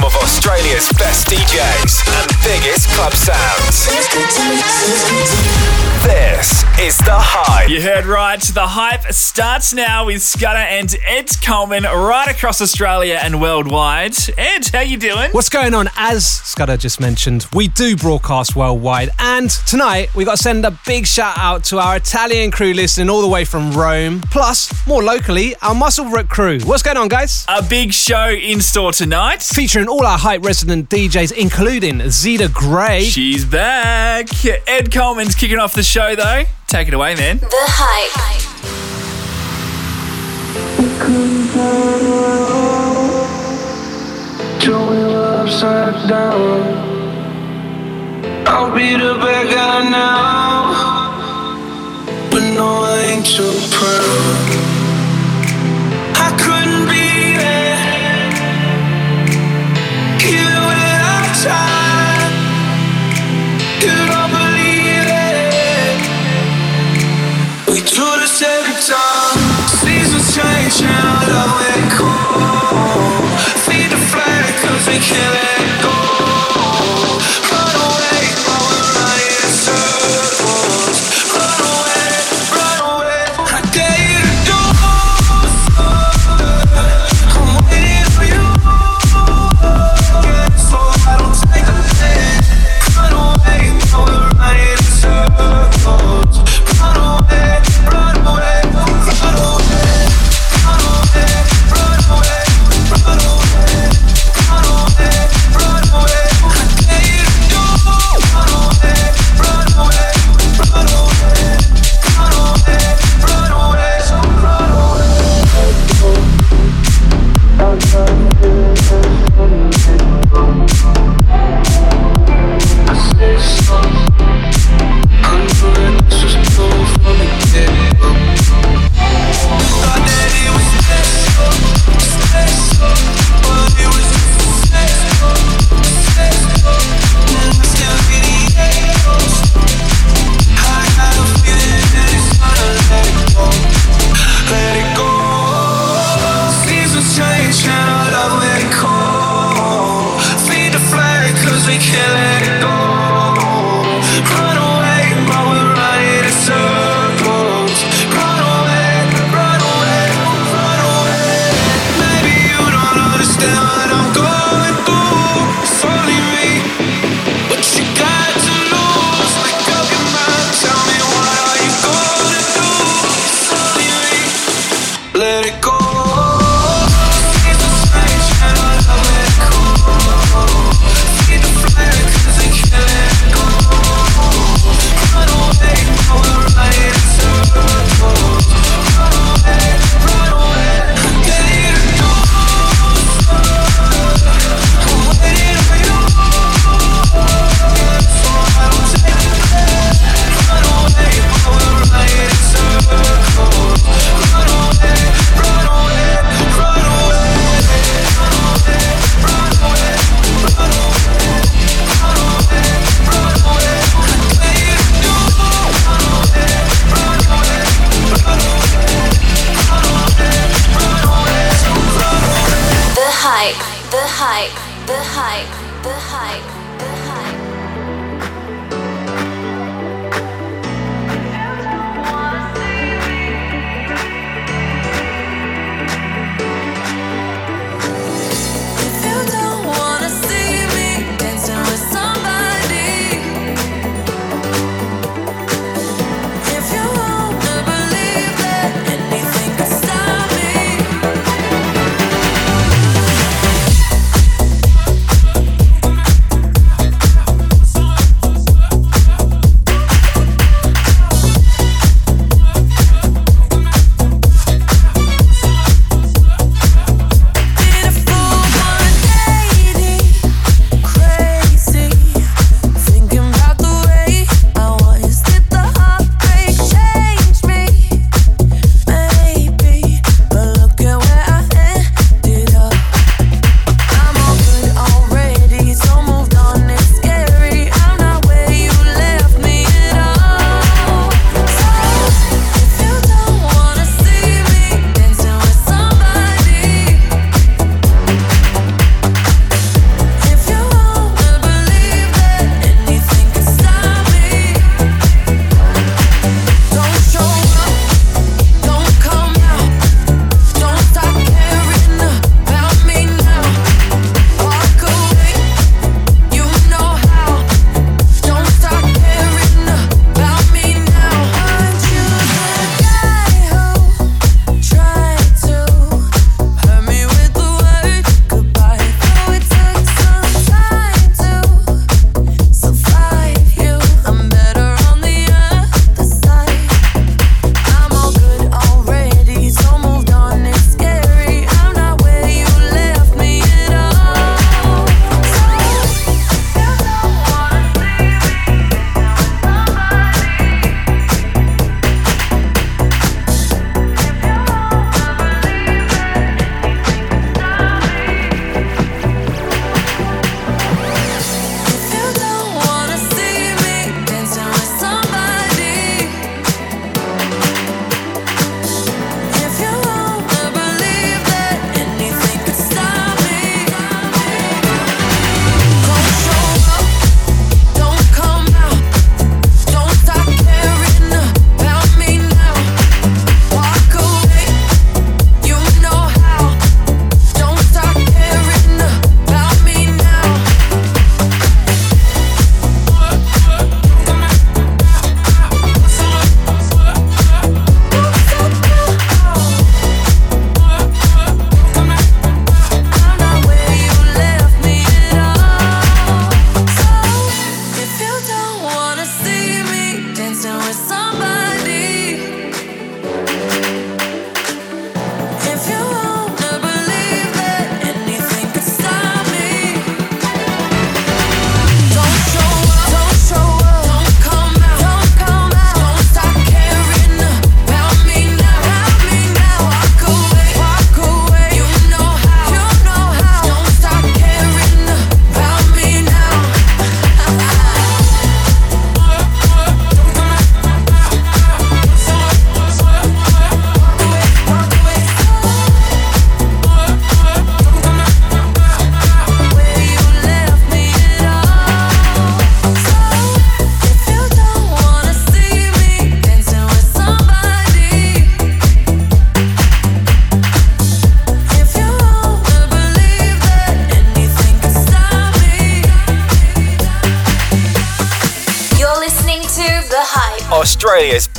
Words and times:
some 0.00 0.06
of 0.06 0.16
Australia's 0.22 0.88
best 0.98 1.26
DJs 1.26 2.08
and 2.20 2.30
biggest 2.42 2.88
club 2.90 3.12
sounds. 3.12 3.86
This 6.02 6.64
is 6.80 6.96
The 6.96 7.12
Hype. 7.12 7.68
You 7.68 7.82
heard 7.82 8.06
right. 8.06 8.40
The 8.40 8.66
Hype 8.66 9.12
starts 9.12 9.74
now 9.74 10.06
with 10.06 10.22
Scudder 10.22 10.56
and 10.56 10.96
Ed 11.04 11.30
Coleman 11.44 11.82
right 11.82 12.26
across 12.28 12.62
Australia 12.62 13.18
and 13.22 13.38
worldwide. 13.38 14.16
Ed, 14.38 14.68
how 14.72 14.80
you 14.80 14.96
doing? 14.96 15.30
What's 15.32 15.50
going 15.50 15.74
on? 15.74 15.90
As 15.96 16.26
Scudder 16.26 16.78
just 16.78 17.00
mentioned, 17.00 17.46
we 17.52 17.68
do 17.68 17.96
broadcast 17.96 18.56
worldwide. 18.56 19.10
And 19.18 19.50
tonight, 19.50 20.14
we 20.14 20.24
got 20.24 20.38
to 20.38 20.42
send 20.42 20.64
a 20.64 20.70
big 20.86 21.06
shout 21.06 21.36
out 21.36 21.64
to 21.64 21.78
our 21.78 21.96
Italian 21.96 22.50
crew 22.50 22.72
listening 22.72 23.10
all 23.10 23.20
the 23.20 23.28
way 23.28 23.44
from 23.44 23.72
Rome. 23.72 24.22
Plus, 24.30 24.86
more 24.86 25.02
locally, 25.02 25.54
our 25.56 25.74
Muswellbrook 25.74 26.30
crew. 26.30 26.60
What's 26.60 26.82
going 26.82 26.96
on, 26.96 27.08
guys? 27.08 27.44
A 27.48 27.62
big 27.62 27.92
show 27.92 28.30
in 28.30 28.62
store 28.62 28.92
tonight. 28.92 29.42
Featuring 29.42 29.86
all 29.90 30.06
our 30.06 30.18
hype 30.18 30.44
resident 30.44 30.88
DJs, 30.88 31.32
including 31.32 32.08
Zeta 32.10 32.48
Gray. 32.48 33.02
She's 33.02 33.44
back. 33.44 34.28
Ed 34.68 34.92
Coleman's 34.92 35.34
kicking 35.34 35.58
off 35.58 35.74
the 35.74 35.82
show, 35.82 36.14
though. 36.14 36.44
Take 36.68 36.88
it 36.88 36.94
away, 36.94 37.16
man. 37.16 37.38
The 37.38 37.48
hype. 37.52 38.30
I'll 48.46 48.74
be 48.74 48.92
the 48.92 49.14
bad 49.14 49.46
guy 49.52 49.90
now, 49.90 50.72
but 52.30 52.42
no, 52.54 52.84
I 52.84 53.14
ain't 53.14 53.26
true. 53.26 53.69
killing 75.10 75.79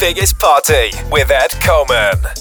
Biggest 0.01 0.39
party 0.39 0.89
with 1.11 1.29
Ed 1.29 1.51
Coleman. 1.61 2.40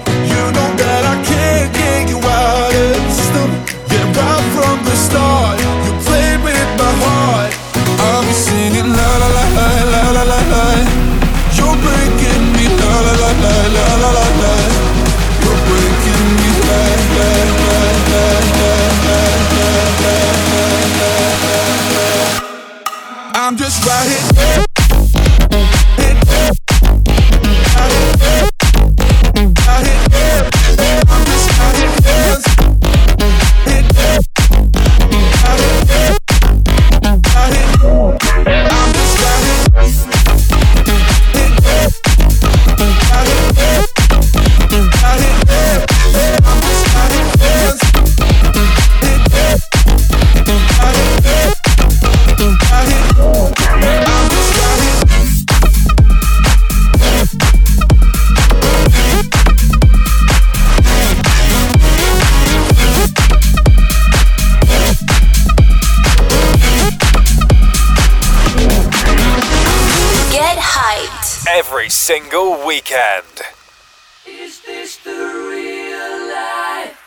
Weekend. 72.91 73.41
Is 74.27 74.61
this 74.61 74.97
the 74.97 75.11
real 75.11 76.27
life? 76.29 76.99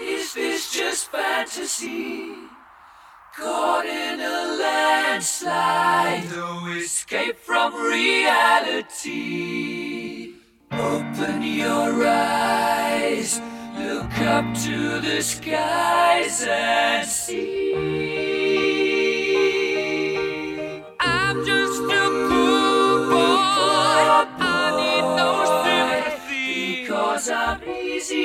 Is 0.00 0.32
this 0.34 0.72
just 0.72 1.10
fantasy? 1.10 2.32
Caught 3.36 3.86
in 3.86 4.20
a 4.20 4.56
landslide, 4.60 6.24
no 6.30 6.66
escape 6.74 7.38
from 7.38 7.74
reality. 7.74 9.12
Open 10.72 11.42
your 11.42 12.06
eyes, 12.06 13.40
look 13.76 14.18
up 14.20 14.54
to 14.64 15.00
the 15.00 15.20
skies 15.20 16.42
and 16.48 17.06
see. 17.06 17.74
I'm 20.98 21.44
just 21.44 21.82
a 21.82 22.45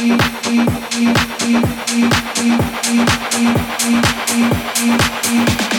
Thank 0.00 0.22
you. 5.60 5.69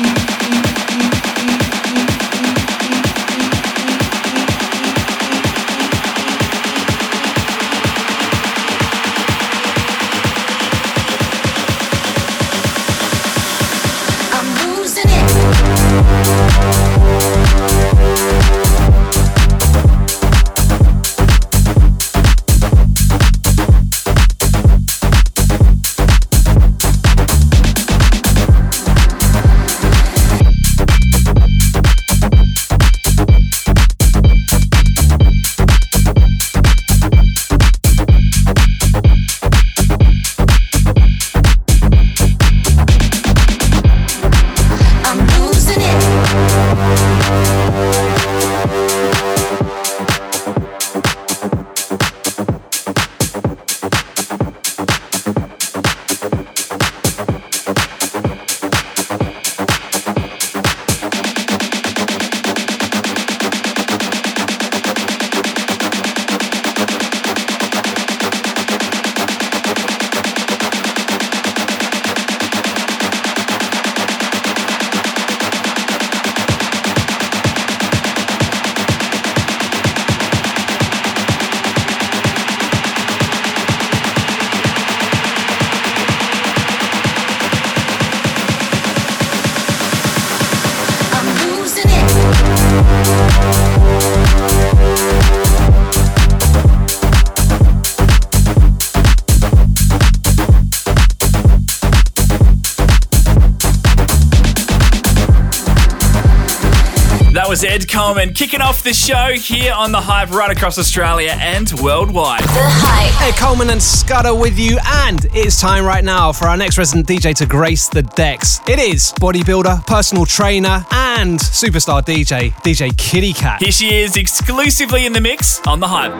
Was 107.61 107.69
Ed 107.69 107.89
Coleman 107.89 108.33
kicking 108.33 108.61
off 108.61 108.81
the 108.81 108.93
show 108.93 109.33
here 109.33 109.73
on 109.73 109.91
The 109.91 110.01
Hype 110.01 110.31
right 110.31 110.49
across 110.55 110.79
Australia 110.79 111.35
and 111.39 111.71
worldwide. 111.81 112.41
The 112.41 112.47
Hype. 112.49 113.13
Hey, 113.13 113.31
Coleman 113.39 113.69
and 113.69 113.81
Scudder 113.81 114.33
with 114.33 114.57
you, 114.57 114.79
and 114.83 115.25
it's 115.33 115.59
time 115.61 115.85
right 115.85 116.03
now 116.03 116.31
for 116.31 116.47
our 116.47 116.57
next 116.57 116.77
resident 116.77 117.07
DJ 117.07 117.35
to 117.35 117.45
grace 117.45 117.87
the 117.87 118.01
decks. 118.03 118.61
It 118.67 118.79
is 118.79 119.13
bodybuilder, 119.19 119.85
personal 119.85 120.25
trainer, 120.25 120.85
and 120.91 121.39
superstar 121.39 122.01
DJ, 122.01 122.51
DJ 122.63 122.97
Kitty 122.97 123.33
Cat. 123.33 123.61
Here 123.61 123.71
she 123.71 123.95
is 123.95 124.17
exclusively 124.17 125.05
in 125.05 125.13
the 125.13 125.21
mix 125.21 125.59
on 125.67 125.79
The 125.79 125.87
Hype. 125.87 126.13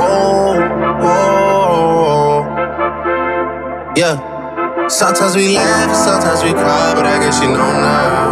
Whoa, 0.00 0.68
whoa. 1.00 2.44
Yeah. 3.96 4.88
Sometimes 4.88 5.36
we 5.36 5.54
laugh, 5.54 5.94
sometimes 5.94 6.42
we 6.42 6.50
cry, 6.52 6.92
but 6.94 7.06
I 7.06 7.18
guess 7.18 7.40
you 7.40 7.48
know 7.48 7.56
now. 7.56 8.31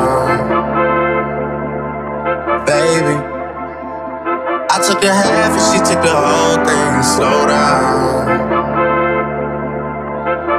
Took 5.00 5.10
a 5.10 5.14
half 5.14 5.52
and 5.52 5.64
she 5.72 5.78
took 5.80 6.02
the 6.02 6.12
whole 6.12 6.60
thing. 6.64 7.02
Slow 7.02 7.46
down. 7.46 8.26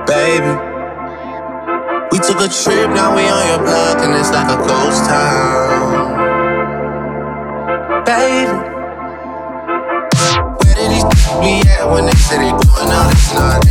Baby. 0.05 0.53
We 2.11 2.17
took 2.19 2.41
a 2.41 2.49
trip, 2.49 2.89
now 2.91 3.15
we 3.15 3.23
on 3.29 3.47
your 3.47 3.59
block, 3.59 3.97
and 4.03 4.13
it's 4.13 4.31
like 4.31 4.49
a 4.49 4.57
ghost 4.67 5.05
town. 5.05 6.17
baby. 8.05 8.51
Where 10.57 10.75
did 10.75 10.89
these 10.91 11.05
be 11.39 11.61
at 11.69 11.85
when 11.89 12.05
they 12.05 12.17
say 12.17 12.37
they 12.37 12.49
all 12.49 12.57
this 12.57 13.31
and 13.31 13.39
all 13.39 13.49
that? 13.53 13.65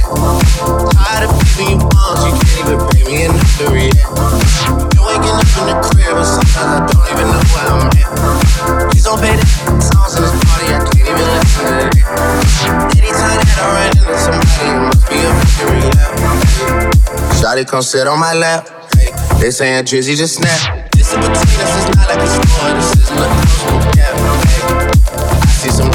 Tired 0.95 1.25
of 1.29 1.31
giving 1.41 1.71
you 1.71 1.79
bombs, 1.79 2.23
you 2.25 2.33
can't 2.41 2.59
even 2.63 2.79
pay 2.89 3.03
me 3.05 3.15
enough 3.25 3.59
to 3.59 3.65
react. 3.75 4.95
You 4.95 5.03
waking 5.03 5.35
up 5.35 5.51
in 5.59 5.65
the 5.67 5.77
crib, 5.83 6.17
and 6.17 6.27
sometimes 6.27 6.73
I 6.73 6.87
don't 6.87 7.07
even 7.11 7.27
know 7.27 7.43
where 7.53 7.69
I'm 7.69 7.91
at. 7.91 8.50
Please 8.91 9.05
don't 9.05 9.21
the 9.41 9.47
songs 9.81 10.15
in 10.17 10.23
this 10.23 10.35
party, 10.45 10.67
I 10.71 10.79
can't 10.79 11.09
even 11.09 11.27
that. 11.27 11.45
Anytime 12.99 13.39
that 13.43 13.59
I 13.59 13.67
run 13.75 13.91
into 13.91 14.15
somebody, 14.19 14.71
it 14.71 14.81
must 14.87 15.05
be 15.11 15.19
a 15.19 15.33
come 17.65 17.83
sit 17.83 18.07
on 18.07 18.19
my 18.19 18.35
lap. 18.35 18.69
Hey, 18.95 19.11
they 19.41 19.51
saying 19.51 19.85
Drizzy 19.85 20.17
just 20.17 20.37
snap. 20.37 20.91
This 20.93 21.13
in 21.15 21.21
between 21.21 21.39
us 21.39 21.75
is 21.81 21.97
not 21.97 22.09
like 22.09 22.21
a 22.21 22.27
store, 22.27 22.75
this 22.75 22.93
is 22.95 23.11
no 23.11 23.27
gap. 23.97 24.15
Hey, 24.47 24.63
I 25.17 25.47
see 25.59 25.71
some 25.71 25.91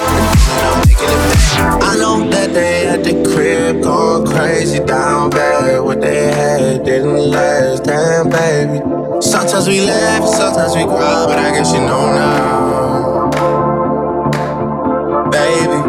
and 0.00 0.64
I'm 0.66 0.78
making 0.86 1.10
it 1.10 1.20
back. 1.28 1.82
I 1.82 1.96
know 1.96 2.28
that 2.30 2.54
they 2.54 2.86
at 2.86 3.04
the 3.04 3.14
crib 3.32 3.82
going 3.82 4.26
crazy 4.26 4.78
down 4.80 5.30
bad. 5.30 5.80
What 5.80 6.00
they 6.00 6.32
had 6.32 6.84
didn't 6.84 7.30
last, 7.30 7.84
damn 7.84 8.30
baby. 8.30 8.99
Sometimes 9.20 9.68
we 9.68 9.80
laugh, 9.82 10.24
sometimes 10.26 10.74
we 10.74 10.84
cry, 10.84 11.26
but 11.26 11.38
I 11.38 11.50
guess 11.50 11.72
you 11.72 11.80
know 11.80 12.06
now, 12.14 13.30
baby. 15.30 15.80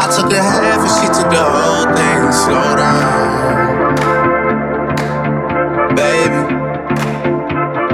I 0.00 0.06
took 0.16 0.32
a 0.32 0.42
half 0.42 0.80
and 0.80 0.90
she 0.96 1.06
took 1.12 1.28
the 1.30 1.44
whole 1.44 1.84
thing. 1.94 2.32
Slow 2.32 2.76
down, 2.80 3.94
baby. 5.94 6.42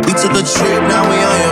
We 0.07 0.13
took 0.15 0.35
a 0.39 0.43
trip, 0.47 0.83
now 0.87 1.03
we 1.11 1.17
on 1.27 1.41
your 1.43 1.50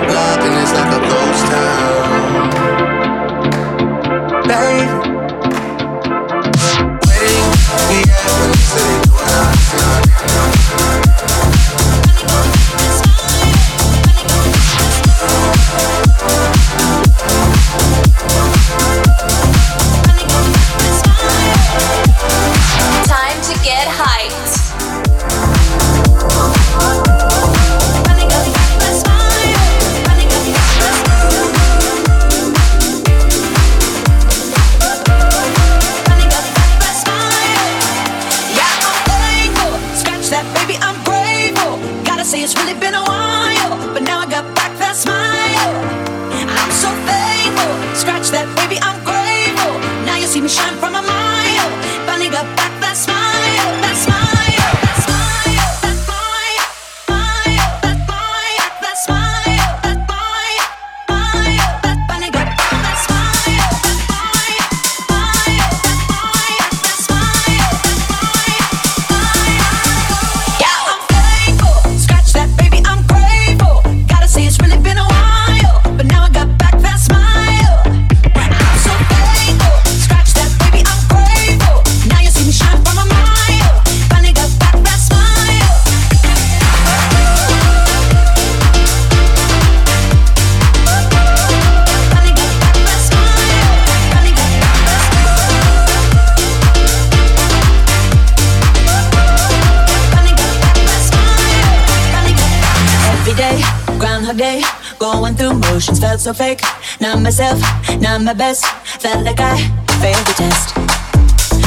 felt 105.99 106.21
so 106.21 106.33
fake. 106.33 106.61
Not 107.01 107.21
myself, 107.21 107.59
not 108.01 108.23
my 108.23 108.33
best. 108.33 108.65
Felt 109.03 109.25
like 109.25 109.41
I 109.41 109.59
failed 109.99 110.27
the 110.27 110.35
test. 110.39 110.75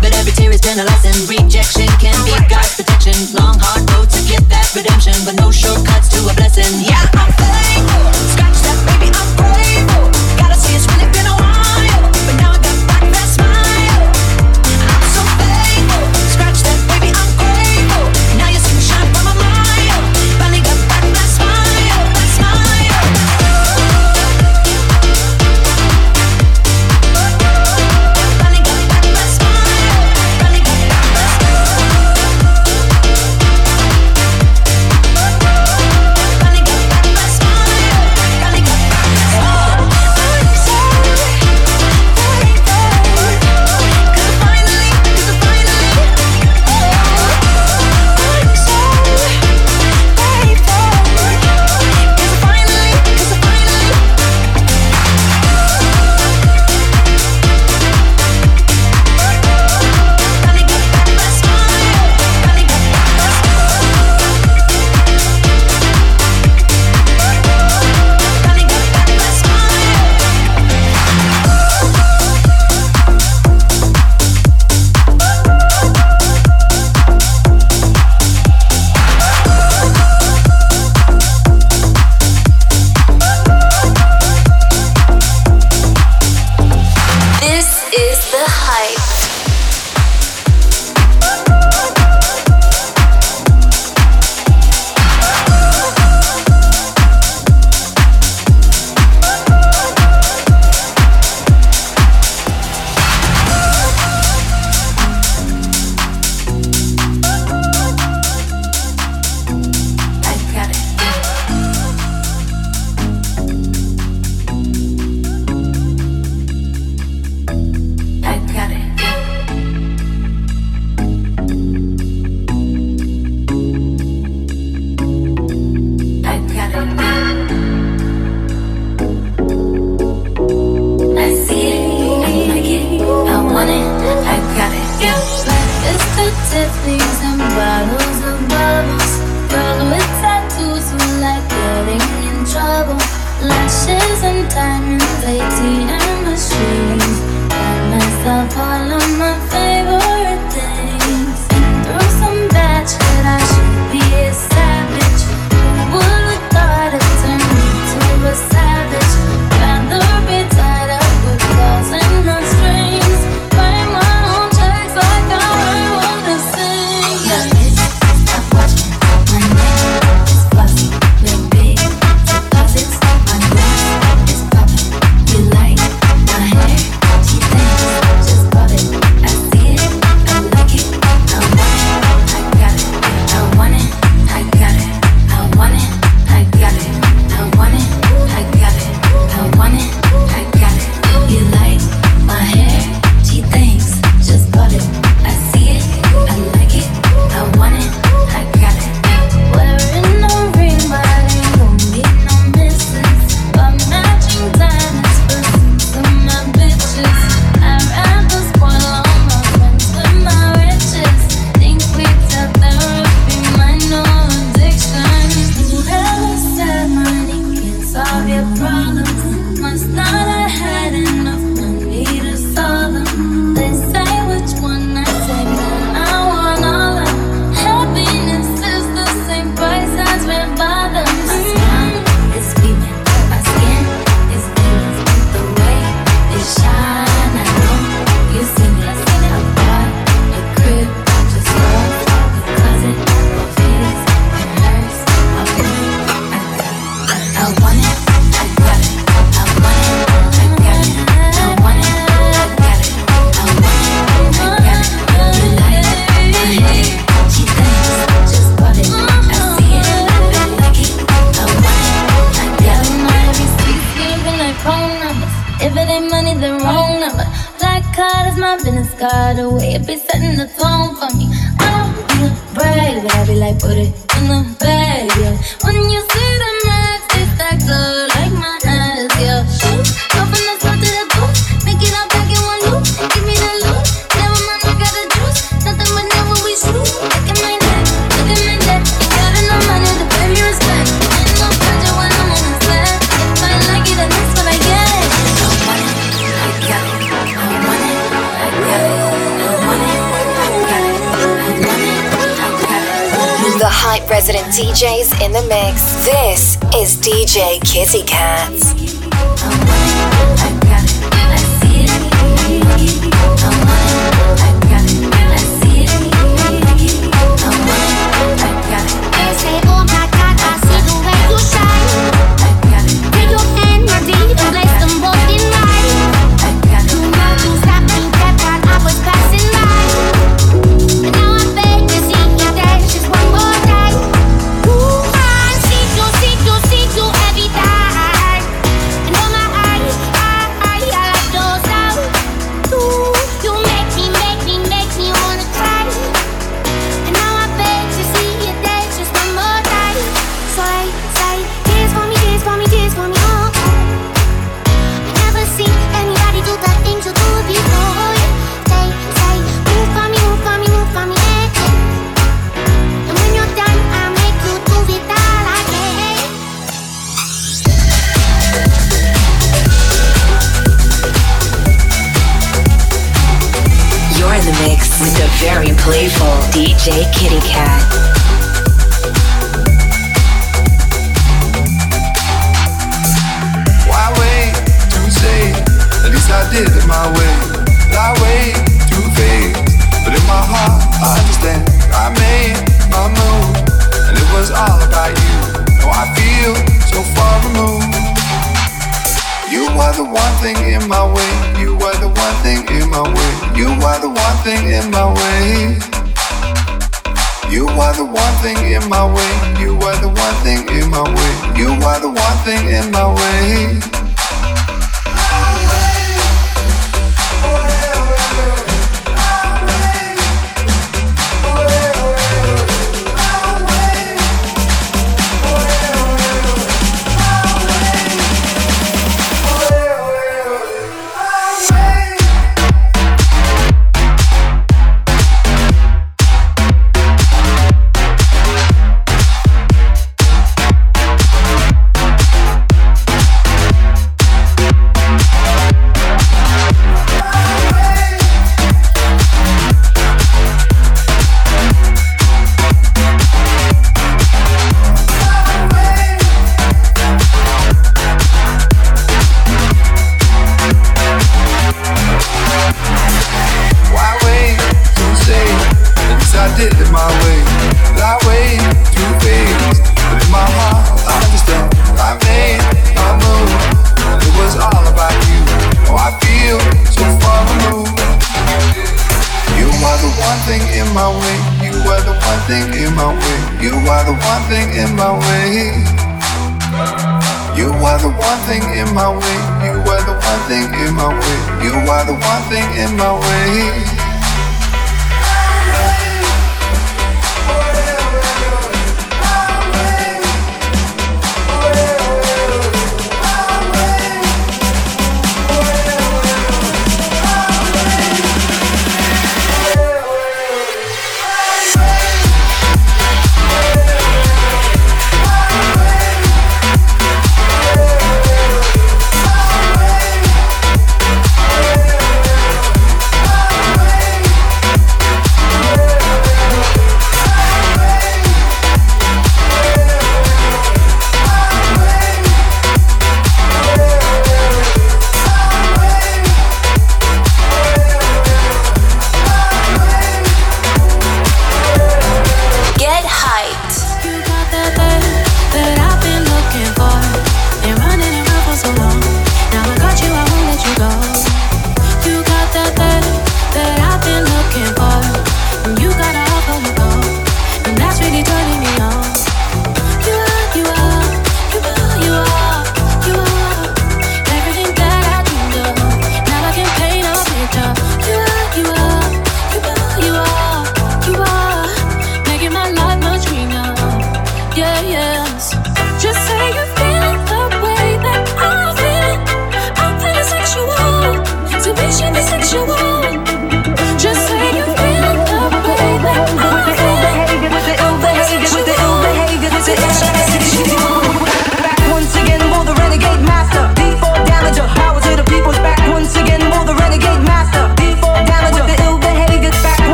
But 0.00 0.14
every 0.14 0.32
tear 0.32 0.50
has 0.50 0.60
been 0.60 0.78
a 0.78 0.84
lesson. 0.84 1.14
Rejection 1.26 1.86
can 1.98 2.14
be 2.24 2.32
God's 2.46 2.74
protection. 2.78 3.14
Long 3.34 3.58
hard 3.58 3.82
road 3.90 4.10
to 4.10 4.20
get 4.30 4.42
that 4.48 4.70
redemption, 4.74 5.14
but 5.26 5.34
no 5.38 5.50
shortcuts 5.50 6.08
to 6.14 6.18
a 6.30 6.34
blessing. 6.38 6.70
Yeah, 6.86 7.02
I'm 7.18 7.30
thankful. 7.34 8.06
Scratch 8.34 8.58
that, 8.62 8.78
baby, 8.86 9.10
I'm 9.10 9.30
grateful. 9.34 10.06
Gotta 10.38 10.54
say 10.54 10.78
it's 10.78 10.86
really 10.86 11.10
been 11.10 11.26
a 11.26 11.34
while, 11.34 12.10
but 12.26 12.36
now 12.38 12.54
I 12.54 12.61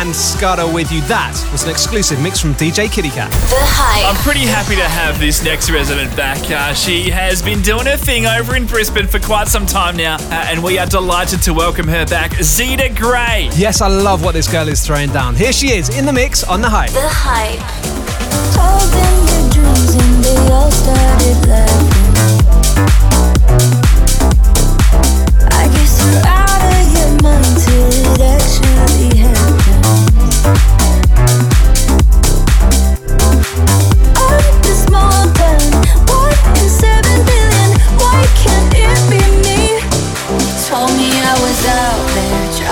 and 0.00 0.14
Scudder 0.14 0.66
with 0.72 0.90
you. 0.90 1.00
That 1.02 1.34
was 1.52 1.64
an 1.64 1.70
exclusive 1.70 2.20
mix 2.20 2.40
from 2.40 2.54
DJ 2.54 2.90
Kitty 2.90 3.10
Cat. 3.10 3.30
The 3.30 3.56
Hype. 3.60 4.04
I'm 4.04 4.20
pretty 4.22 4.44
happy 4.44 4.74
to 4.74 4.82
have 4.82 5.20
this 5.20 5.44
next 5.44 5.70
resident 5.70 6.14
back. 6.16 6.38
Uh, 6.50 6.74
she 6.74 7.10
has 7.10 7.40
been 7.40 7.62
doing 7.62 7.86
her 7.86 7.96
thing 7.96 8.26
over 8.26 8.56
in 8.56 8.66
Brisbane 8.66 9.06
for 9.06 9.20
quite 9.20 9.46
some 9.48 9.66
time 9.66 9.96
now, 9.96 10.16
uh, 10.16 10.46
and 10.48 10.62
we 10.62 10.78
are 10.78 10.86
delighted 10.86 11.42
to 11.42 11.54
welcome 11.54 11.86
her 11.86 12.04
back, 12.06 12.34
Zeta 12.42 12.92
Gray. 12.94 13.50
Yes, 13.54 13.80
I 13.80 13.88
love 13.88 14.24
what 14.24 14.32
this 14.34 14.50
girl 14.50 14.68
is 14.68 14.84
throwing 14.84 15.10
down. 15.10 15.36
Here 15.36 15.52
she 15.52 15.70
is 15.70 15.96
in 15.96 16.06
the 16.06 16.12
mix 16.12 16.42
on 16.44 16.60
The 16.60 16.68
Hype. 16.68 16.90
The 16.90 17.08
Hype. 17.08 17.60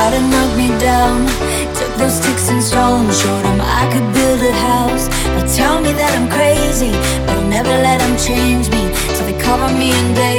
Tried 0.02 0.18
to 0.18 0.22
knock 0.32 0.56
me 0.56 0.68
down. 0.80 1.26
Took 1.78 1.94
those 1.96 2.14
sticks 2.14 2.48
and 2.48 2.62
stones, 2.62 3.20
showed 3.20 3.44
'em 3.44 3.60
I 3.60 3.82
could 3.92 4.08
build 4.12 4.40
a 4.42 4.52
house. 4.70 5.06
They 5.34 5.44
tell 5.58 5.80
me 5.80 5.92
that 6.00 6.12
I'm 6.18 6.28
crazy, 6.28 6.92
but 7.24 7.34
I'll 7.38 7.50
never 7.58 7.74
let 7.86 7.98
them 8.02 8.16
change 8.28 8.66
me. 8.76 8.82
So 9.16 9.20
they 9.28 9.36
cover 9.48 9.68
me 9.80 9.88
in 10.00 10.06
daisies, 10.14 10.31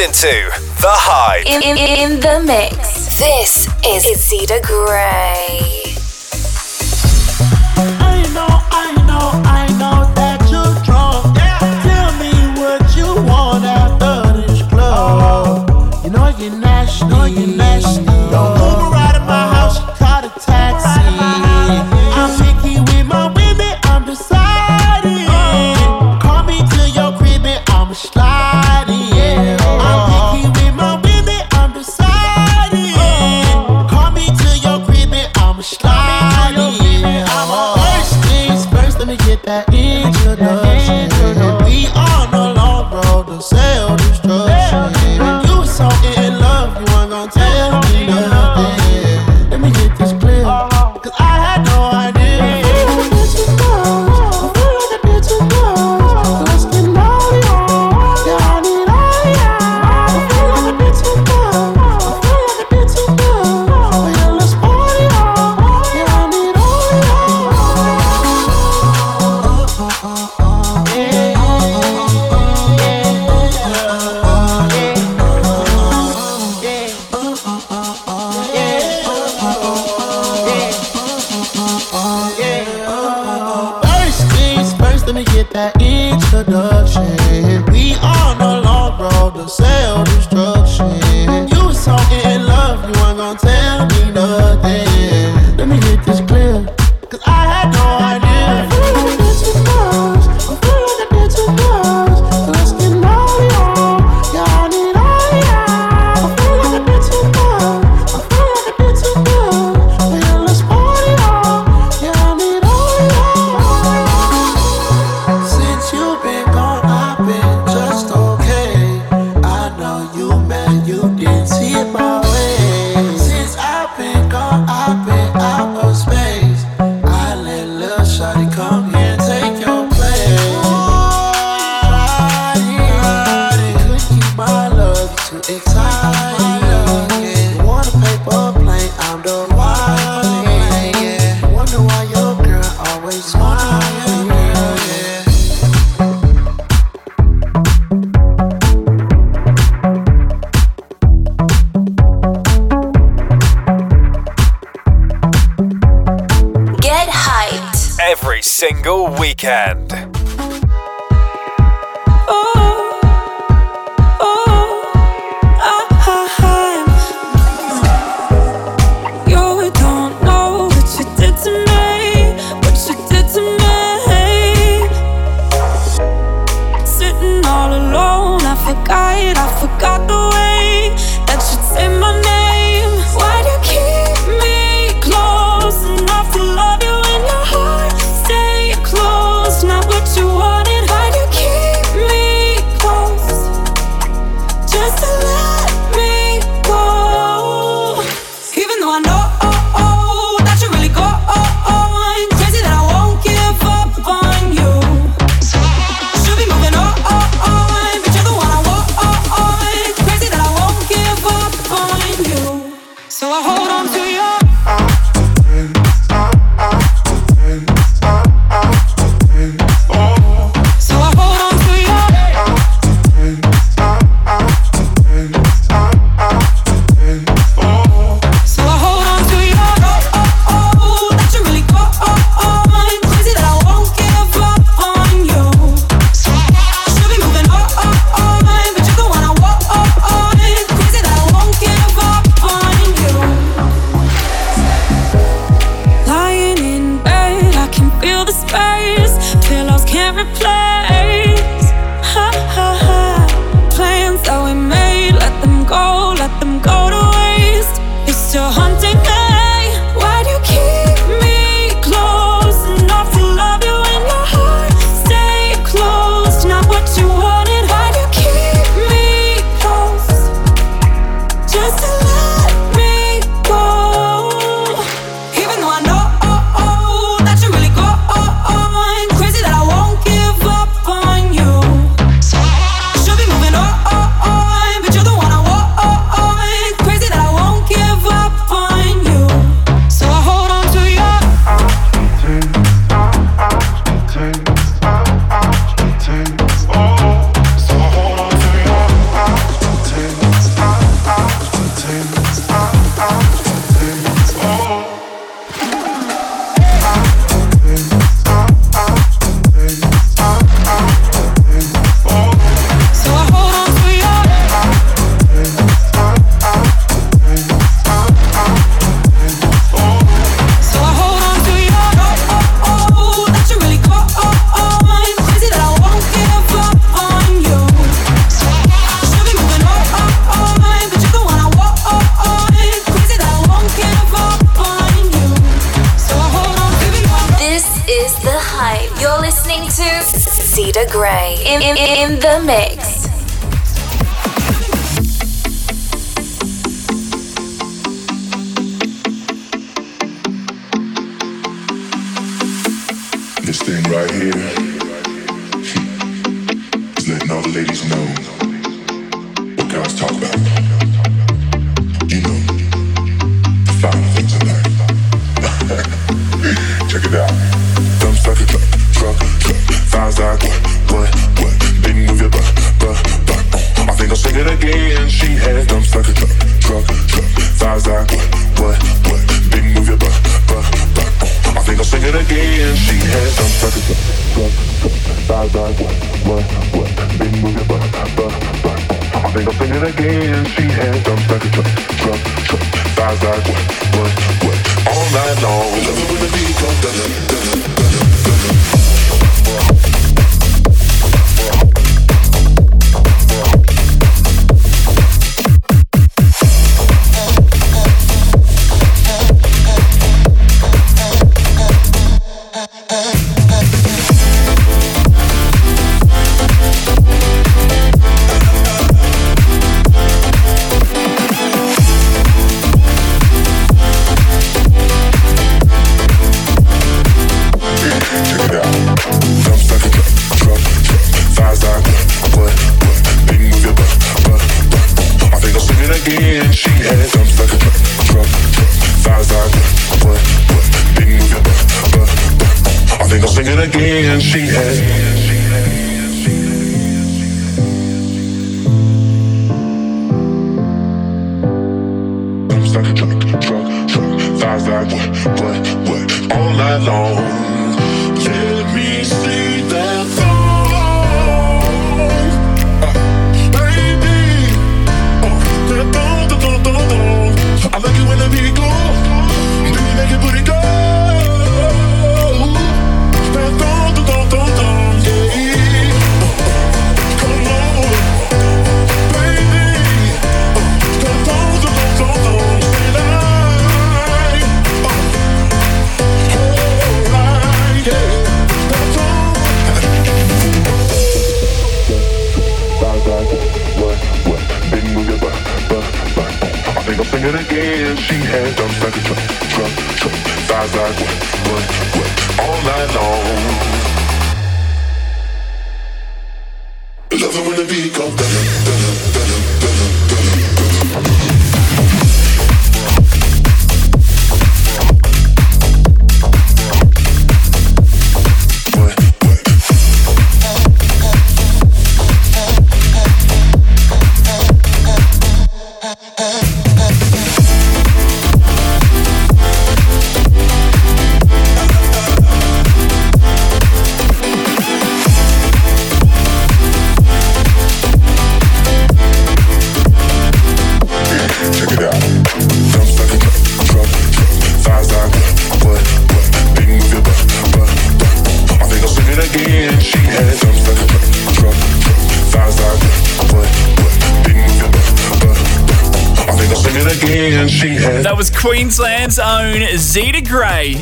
into 0.00 0.50
The 0.80 0.88
Hype. 0.88 1.44
In, 1.44 1.62
in, 1.62 1.76
in 1.76 2.20
the 2.20 2.40
mix. 2.46 3.18
This 3.18 3.68
is 3.84 4.28
Zeta 4.28 4.58
Gray. 4.64 5.69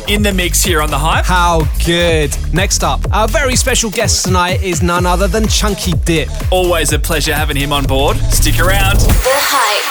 in 0.09 0.23
the 0.23 0.33
mix 0.33 0.63
here 0.63 0.81
on 0.81 0.89
The 0.89 0.97
Hype. 0.97 1.23
How 1.25 1.61
good. 1.85 2.35
Next 2.51 2.83
up, 2.83 2.99
our 3.13 3.27
very 3.27 3.55
special 3.55 3.91
guest 3.91 4.25
tonight 4.25 4.63
is 4.63 4.81
none 4.81 5.05
other 5.05 5.27
than 5.27 5.47
Chunky 5.47 5.91
Dip. 6.03 6.29
Always 6.51 6.91
a 6.93 6.99
pleasure 6.99 7.33
having 7.33 7.55
him 7.55 7.71
on 7.71 7.85
board. 7.85 8.17
Stick 8.31 8.59
around. 8.59 8.99
The 8.99 9.31
Hype. 9.31 9.88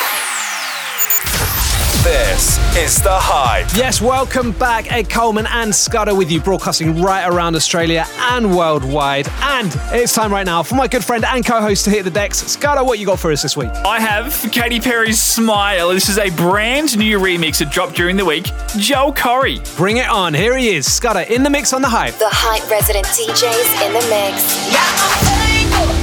This 2.08 2.56
is 2.74 3.02
The 3.02 3.10
Hype. 3.12 3.66
Yes, 3.76 4.00
welcome 4.00 4.52
back. 4.52 4.90
Ed 4.90 5.10
Coleman 5.10 5.44
and 5.46 5.74
Scudder 5.74 6.14
with 6.14 6.32
you, 6.32 6.40
broadcasting 6.40 7.02
right 7.02 7.28
around 7.28 7.54
Australia 7.54 8.06
and 8.18 8.56
worldwide. 8.56 9.28
And 9.42 9.70
it's 9.92 10.14
time 10.14 10.32
right 10.32 10.46
now 10.46 10.62
for 10.62 10.74
my 10.74 10.88
good 10.88 11.04
friend 11.04 11.22
and 11.26 11.44
co 11.44 11.60
host 11.60 11.84
to 11.84 11.90
hit 11.90 12.04
the 12.04 12.10
decks. 12.10 12.38
Scudder, 12.38 12.82
what 12.82 12.98
you 12.98 13.04
got 13.04 13.18
for 13.18 13.30
us 13.30 13.42
this 13.42 13.58
week? 13.58 13.68
I 13.84 14.00
have 14.00 14.32
Katy 14.52 14.80
Perry's 14.80 15.20
Smile. 15.20 15.90
This 15.90 16.08
is 16.08 16.16
a 16.16 16.30
brand 16.30 16.96
new 16.96 17.18
remix 17.18 17.58
that 17.58 17.70
dropped 17.70 17.94
during 17.94 18.16
the 18.16 18.24
week. 18.24 18.50
Joe 18.78 19.12
Corey. 19.14 19.60
Bring 19.76 19.98
it 19.98 20.08
on. 20.08 20.32
Here 20.32 20.56
he 20.56 20.76
is, 20.76 20.90
Scudder 20.90 21.30
in 21.30 21.42
the 21.42 21.50
mix 21.50 21.74
on 21.74 21.82
The 21.82 21.90
Hype. 21.90 22.14
The 22.14 22.30
Hype 22.30 22.70
resident 22.70 23.04
DJs 23.08 23.86
in 23.86 23.92
the 23.92 24.00
mix. 24.08 24.72
Yeah, 24.72 24.80
I'm. 24.80 25.38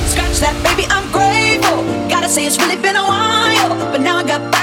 Scratch 0.08 0.40
that, 0.40 0.56
baby, 0.64 0.88
I'm 0.88 1.12
grateful. 1.12 1.84
Gotta 2.08 2.30
say, 2.30 2.46
it's 2.46 2.58
really 2.58 2.78
been 2.78 2.96
a 2.96 3.04
while, 3.04 3.92
but 3.92 4.00
now 4.00 4.18
I 4.18 4.24
got 4.24 4.55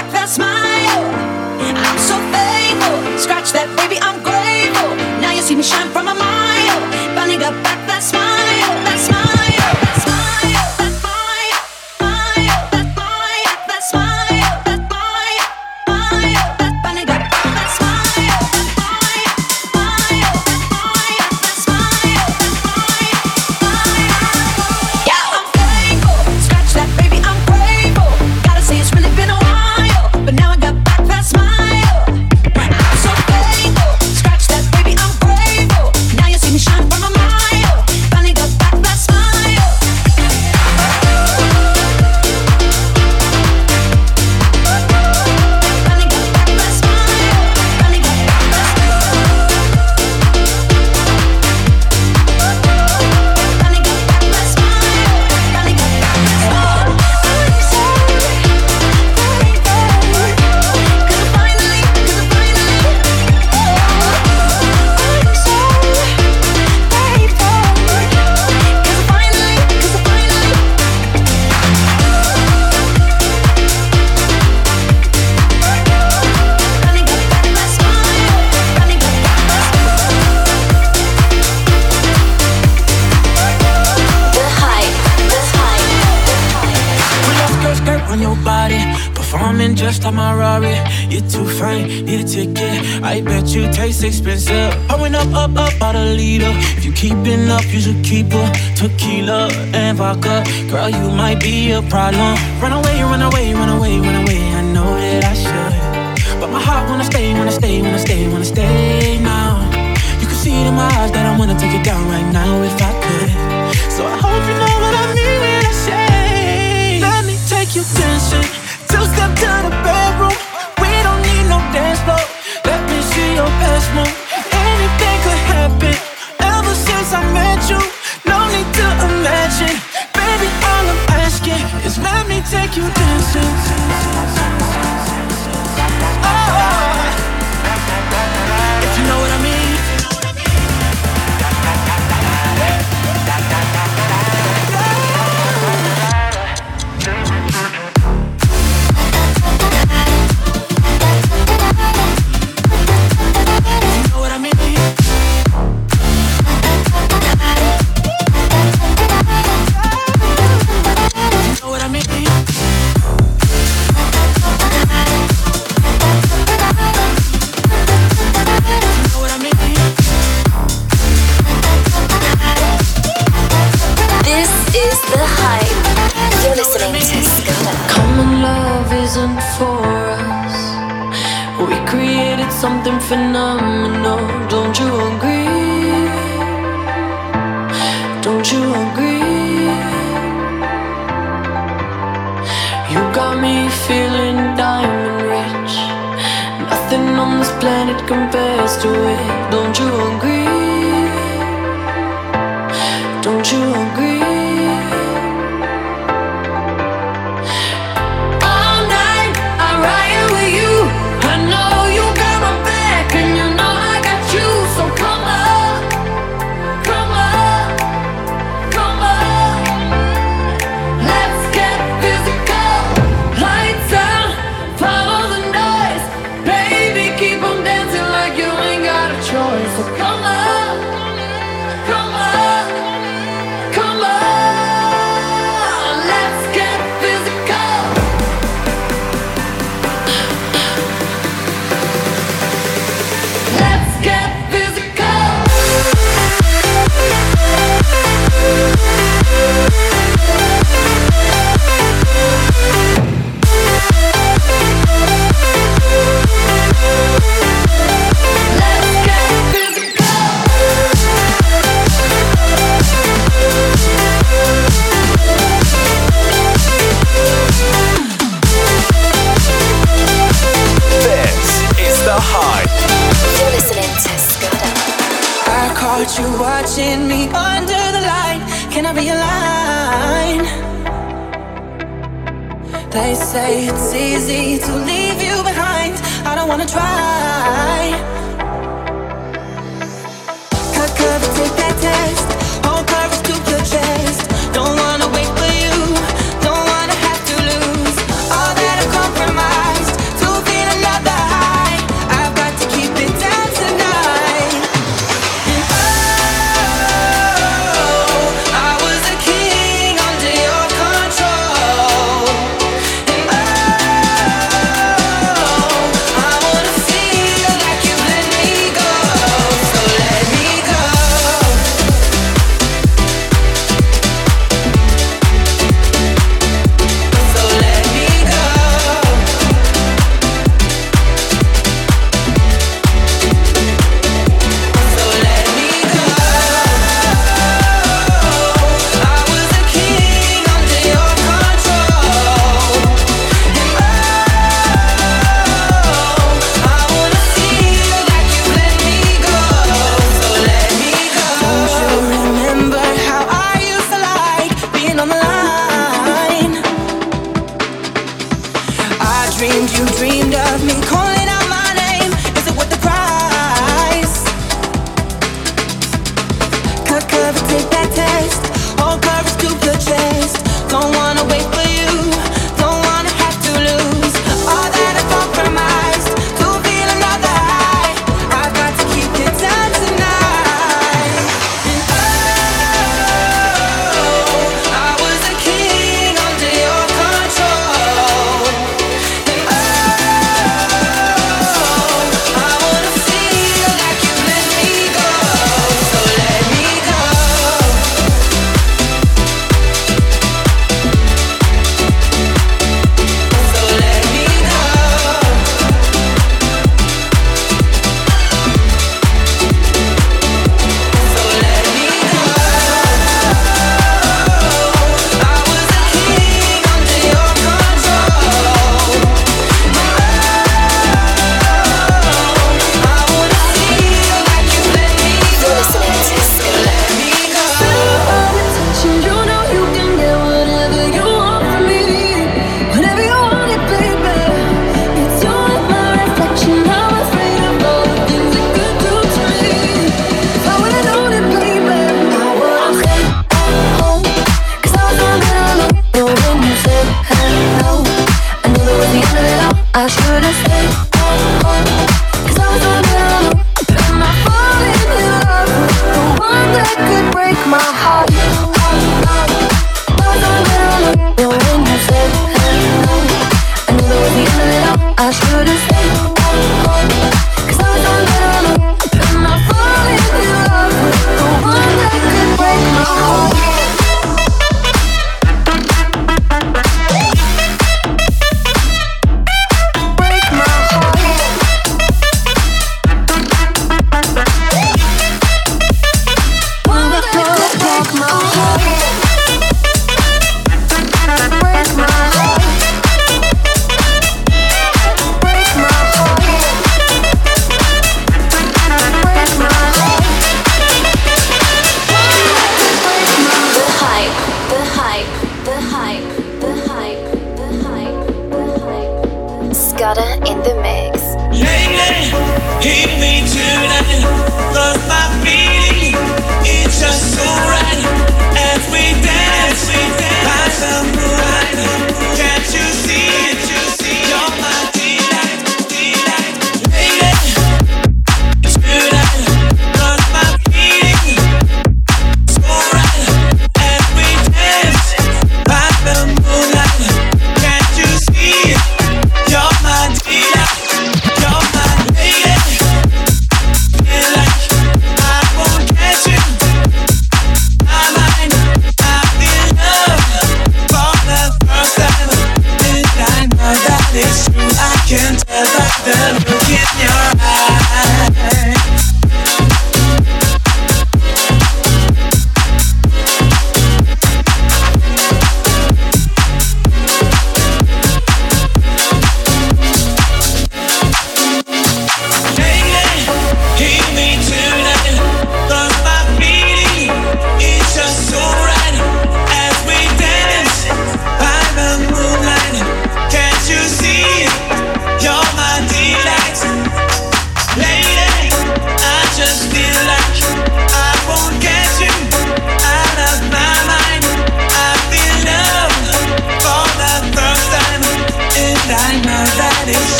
scratch 3.23 3.53
that, 3.53 3.71
baby, 3.79 3.97
I'm 4.01 4.19
grateful. 4.21 4.91
Now 5.21 5.31
you 5.31 5.41
see 5.41 5.55
me 5.55 5.63
shine 5.63 5.89
from 5.91 6.05
my 6.05 6.13
mind. 6.13 6.42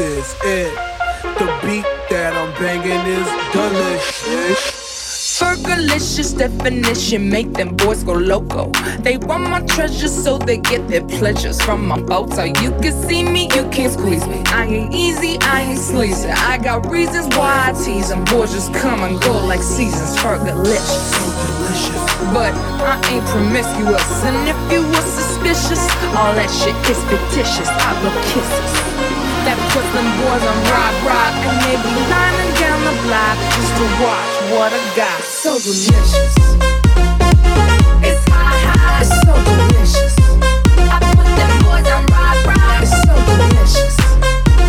Is 0.00 0.34
it. 0.44 0.74
The 1.22 1.46
beat 1.62 1.84
that 2.10 2.34
I'm 2.34 2.52
banging 2.60 3.06
is 3.06 3.28
delicious. 3.52 4.86
Fergalicious 5.38 6.36
definition 6.36 7.28
make 7.28 7.52
them 7.52 7.76
boys 7.76 8.02
go 8.02 8.12
loco. 8.12 8.70
They 9.00 9.16
want 9.16 9.44
my 9.44 9.60
treasures 9.60 10.24
so 10.24 10.38
they 10.38 10.58
get 10.58 10.88
their 10.88 11.04
pleasures 11.04 11.60
from 11.60 11.86
my 11.86 12.00
boat. 12.00 12.32
So 12.34 12.44
you 12.44 12.70
can 12.82 12.92
see 12.92 13.22
me, 13.22 13.44
you 13.54 13.68
can't 13.70 13.92
squeeze 13.92 14.26
me. 14.26 14.42
I 14.46 14.66
ain't 14.66 14.94
easy, 14.94 15.38
I 15.42 15.62
ain't 15.62 15.78
sleazy. 15.78 16.28
I 16.28 16.58
got 16.58 16.90
reasons 16.90 17.26
why 17.36 17.70
I 17.70 17.72
tease 17.72 18.08
them. 18.08 18.24
Boys 18.24 18.52
just 18.52 18.72
come 18.74 19.00
and 19.00 19.20
go 19.22 19.32
like 19.46 19.62
seasons. 19.62 20.16
Fergalicious. 20.18 21.12
So 21.12 21.24
delicious, 21.46 22.04
but 22.32 22.52
I 22.84 23.00
ain't 23.12 23.24
promiscuous. 23.26 24.24
And 24.24 24.48
if 24.48 24.72
you 24.72 24.82
were 24.88 25.06
suspicious, 25.20 25.80
all 26.16 26.34
that 26.34 26.50
shit 26.50 26.76
is 26.90 27.00
fictitious. 27.08 27.68
I 27.68 28.00
blow 28.00 28.12
kisses. 28.32 28.85
Puts 29.76 29.92
them 29.92 30.08
boys 30.16 30.40
on 30.40 30.56
rock, 30.72 30.94
rock, 31.04 31.36
and 31.44 31.60
they 31.60 31.76
be 31.76 31.92
lining 32.08 32.52
down 32.56 32.80
the 32.88 32.96
block 33.04 33.36
just 33.60 33.76
to 33.76 33.84
watch 34.00 34.32
what 34.48 34.72
I 34.72 34.80
got. 34.96 35.20
So 35.20 35.58
delicious. 35.60 36.32
It's 38.00 38.24
hot, 38.32 38.56
hot. 38.64 39.04
It's 39.04 39.12
so 39.20 39.36
delicious. 39.44 40.16
I 40.88 40.96
put 41.12 41.28
them 41.28 41.52
boys 41.60 41.84
on 41.92 42.08
rock, 42.08 42.40
rock. 42.48 42.80
It's 42.80 42.96
so 43.04 43.14
delicious. 43.28 43.96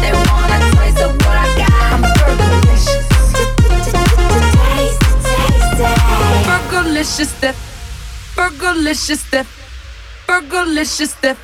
They 0.03 0.11
wanna 0.11 0.59
taste 0.75 0.99
of 0.99 1.15
what 1.23 1.37
I 1.39 1.55
got. 1.55 1.71
I'm 1.87 2.03
fergalicious. 2.19 3.07
Taste, 4.59 4.99
taste, 5.23 5.79
taste. 5.79 6.19
Fergalicious, 6.51 7.31
that. 7.39 7.55
Fergalicious, 8.35 9.23
that. 9.31 9.47
Fergalicious, 10.27 11.13
that. 11.21 11.37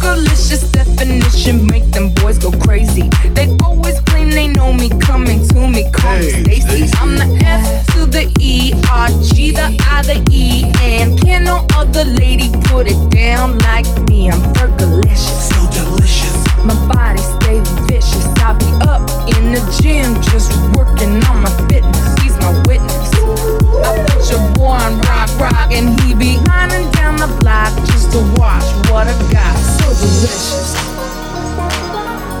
Fergalicious 0.00 0.72
definition 0.72 1.66
make 1.66 1.84
them 1.90 2.12
boys 2.14 2.38
go 2.38 2.50
crazy. 2.52 3.10
They 3.34 3.54
always 3.62 4.00
claim 4.00 4.30
they 4.30 4.48
know 4.48 4.72
me, 4.72 4.88
coming 4.98 5.46
to 5.48 5.68
me, 5.68 5.90
call 5.92 6.16
me 6.18 6.30
Stacy. 6.30 6.90
I'm 6.96 7.16
the 7.16 7.38
F 7.44 7.86
to 7.94 8.06
the 8.06 8.32
E, 8.40 8.72
R 8.90 9.08
G 9.22 9.50
the 9.50 9.76
I 9.90 10.02
the 10.02 10.26
E, 10.30 10.64
and 10.80 11.20
can 11.20 11.44
no 11.44 11.66
other 11.74 12.04
lady 12.04 12.50
put 12.68 12.86
it 12.86 13.10
down 13.10 13.58
like 13.58 13.86
me? 14.08 14.30
I'm 14.30 14.40
Fergalicious, 14.54 15.52
so 15.52 15.70
delicious. 15.70 16.34
My 16.64 16.74
body 16.88 17.20
stay 17.20 17.60
vicious. 17.86 18.24
I 18.40 18.54
be 18.54 18.70
up 18.88 19.02
in 19.36 19.52
the 19.52 19.60
gym 19.82 20.14
just 20.32 20.50
working 20.76 21.22
on 21.28 21.42
my 21.42 21.50
fitness. 21.68 22.22
He's 22.22 22.36
my 22.38 22.52
witness. 22.66 23.19
I 23.78 24.10
your 24.30 24.42
boy 24.54 24.74
on 24.74 25.00
rock, 25.06 25.30
rock, 25.38 25.70
and 25.72 25.98
he 26.02 26.14
be 26.14 26.38
lining 26.46 26.90
down 26.92 27.16
the 27.16 27.28
block 27.40 27.72
just 27.86 28.12
to 28.12 28.20
watch 28.38 28.66
what 28.90 29.06
I 29.06 29.14
got. 29.30 29.56
So 29.78 29.86
delicious. 29.94 30.74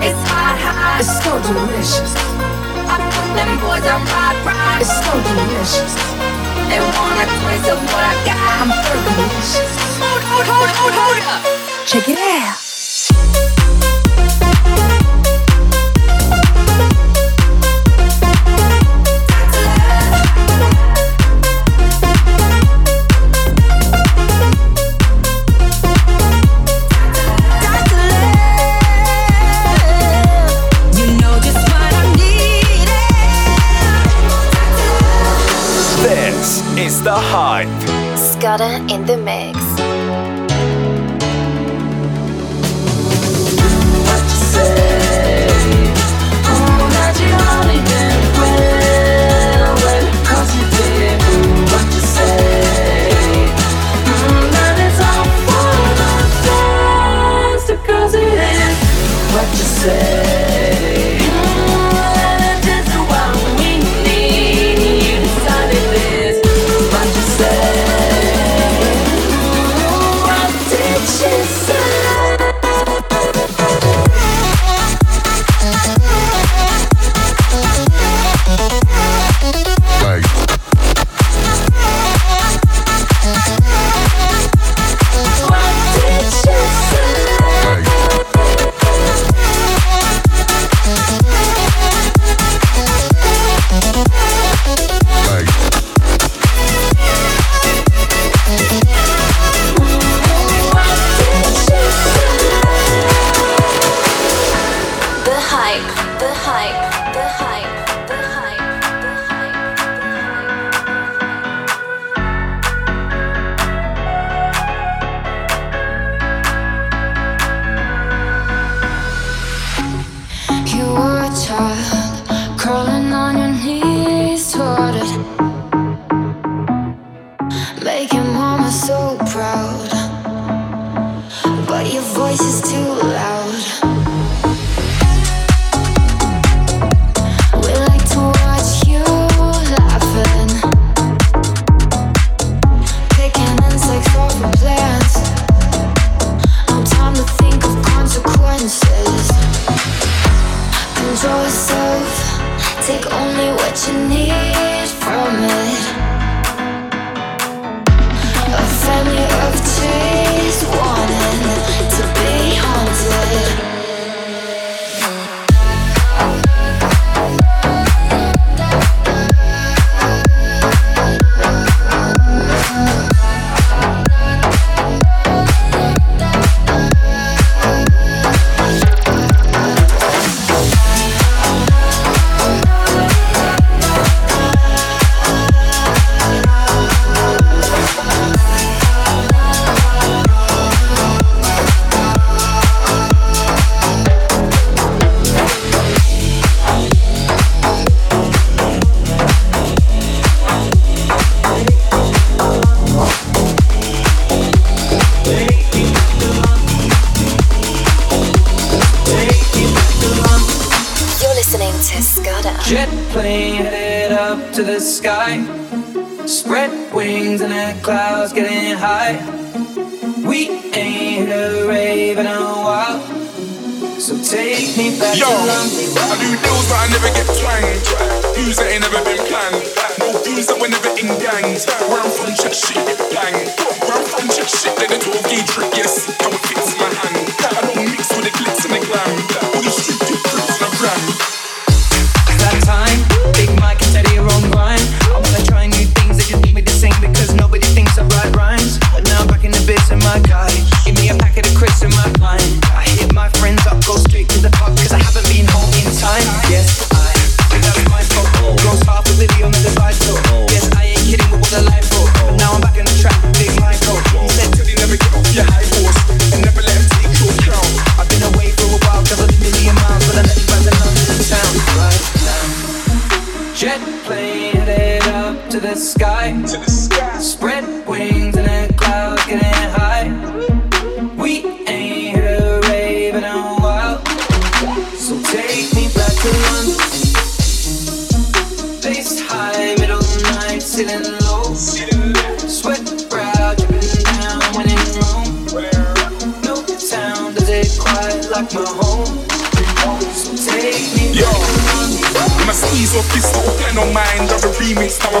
It's 0.02 0.22
hot, 0.30 0.56
hot. 0.58 1.00
It's 1.00 1.10
so 1.22 1.32
delicious. 1.46 2.12
I 2.90 2.96
put 3.14 3.28
them 3.36 3.50
boys 3.62 3.86
on 3.86 4.02
rock, 4.10 4.36
rock. 4.46 4.80
It's 4.80 4.90
so 4.90 5.12
delicious. 5.28 5.94
They 6.68 6.80
wanna 6.80 7.26
taste 7.26 7.70
what 7.90 8.04
I 8.04 8.14
got. 8.26 8.62
I'm 8.62 8.70
so 8.70 8.94
delicious. 9.06 9.72
Hold, 9.98 10.22
hold, 10.22 10.46
hold, 10.46 10.70
hold, 10.70 10.94
hold 10.94 11.18
up. 11.30 11.86
Check 11.86 12.08
it 12.08 12.18
out. 12.18 12.69
Hype. 37.32 37.68
Scudder 38.18 38.84
in 38.92 39.06
the 39.06 39.16
mix. 39.16 39.56
What 44.08 44.89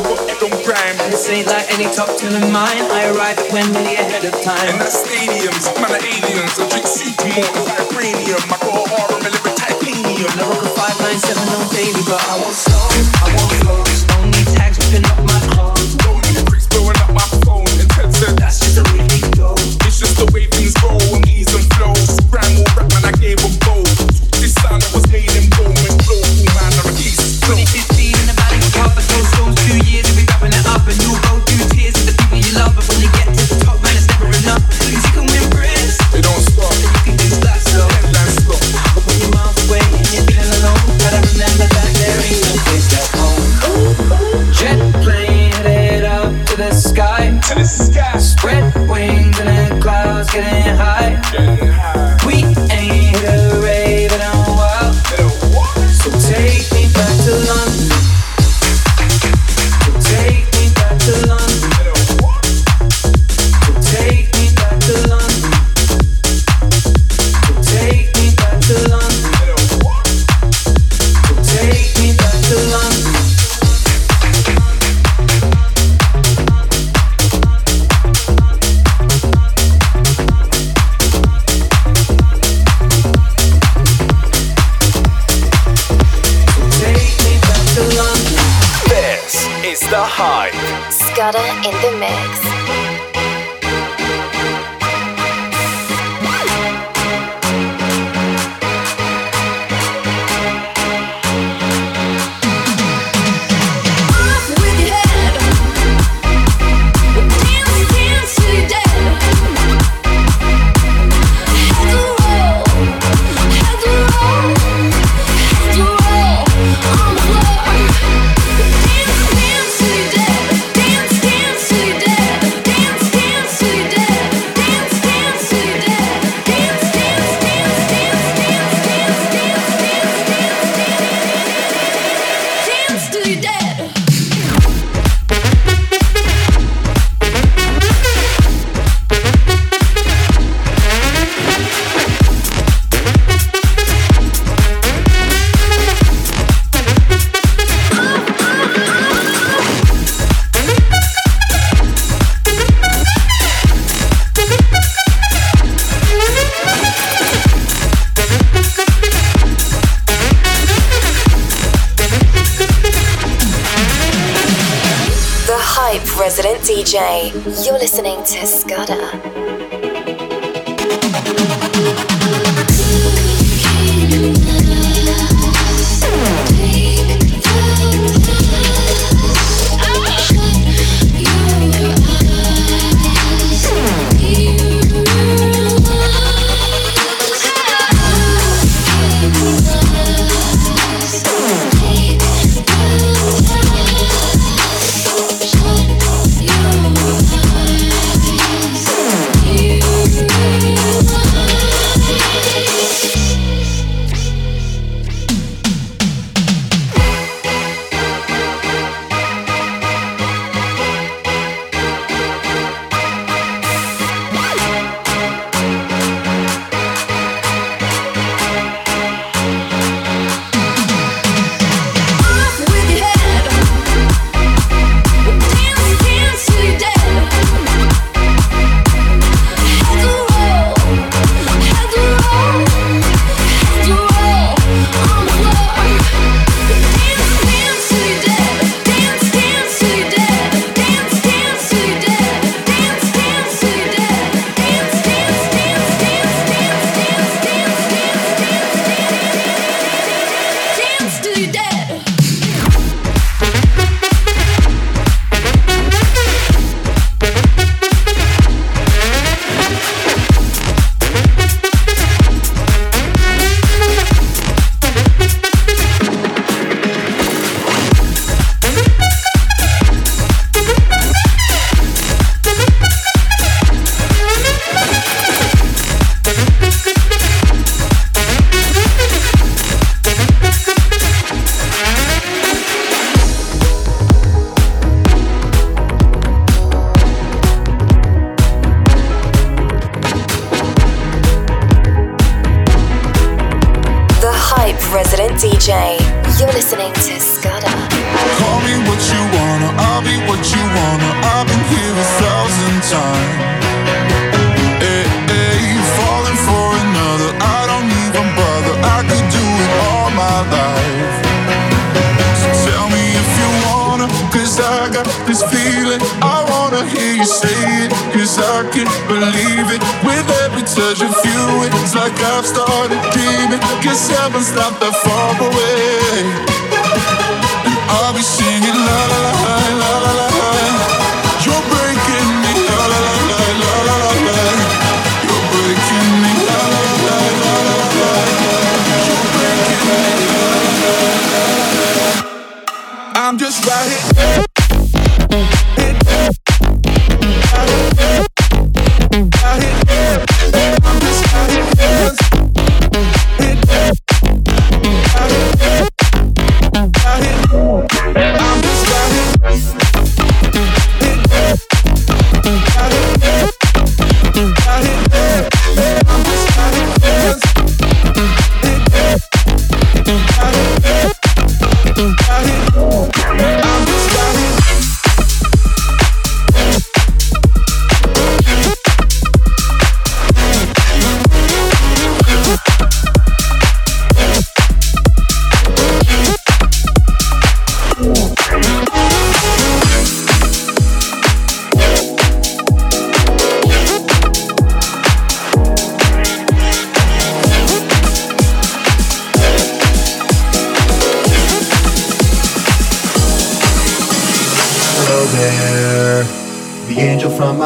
don't. 0.02 0.50
This 1.10 1.28
ain't 1.28 1.46
like 1.46 1.66
any 1.72 1.84
top 1.92 2.16
ten 2.16 2.32
in 2.32 2.52
mine. 2.52 2.84
I 2.90 3.10
arrive 3.10 3.38
at 3.38 3.52
Wembley 3.52 3.96
ahead 3.96 4.24
of 4.24 4.32
time. 4.42 4.68
And 4.70 4.80
that 4.80 4.92
stadiums, 4.92 5.66
man, 5.76 5.90
are 5.90 6.00
aliens. 6.00 6.56
I 6.58 6.68
drink 6.68 6.86
Seatamore 6.86 7.44
and 7.44 7.66
vibranium. 7.66 8.42
I 8.48 8.56
go 8.62 8.86
hard 8.86 9.12
on 9.12 9.20
deliver 9.20 9.52
titanium. 9.58 10.30
I 10.38 10.44
rock 10.48 10.64
a 10.64 10.70
597 10.70 11.48
on 11.50 11.66
daily, 11.74 12.02
but 12.06 12.22
I 12.22 12.34
won't 12.40 12.54
slow, 12.54 12.86
I 13.20 13.34
won't 13.34 13.88
slow. 13.88 14.22
Only 14.22 14.44
tags 14.56 14.78
whipping 14.78 15.04
up. 15.06 15.19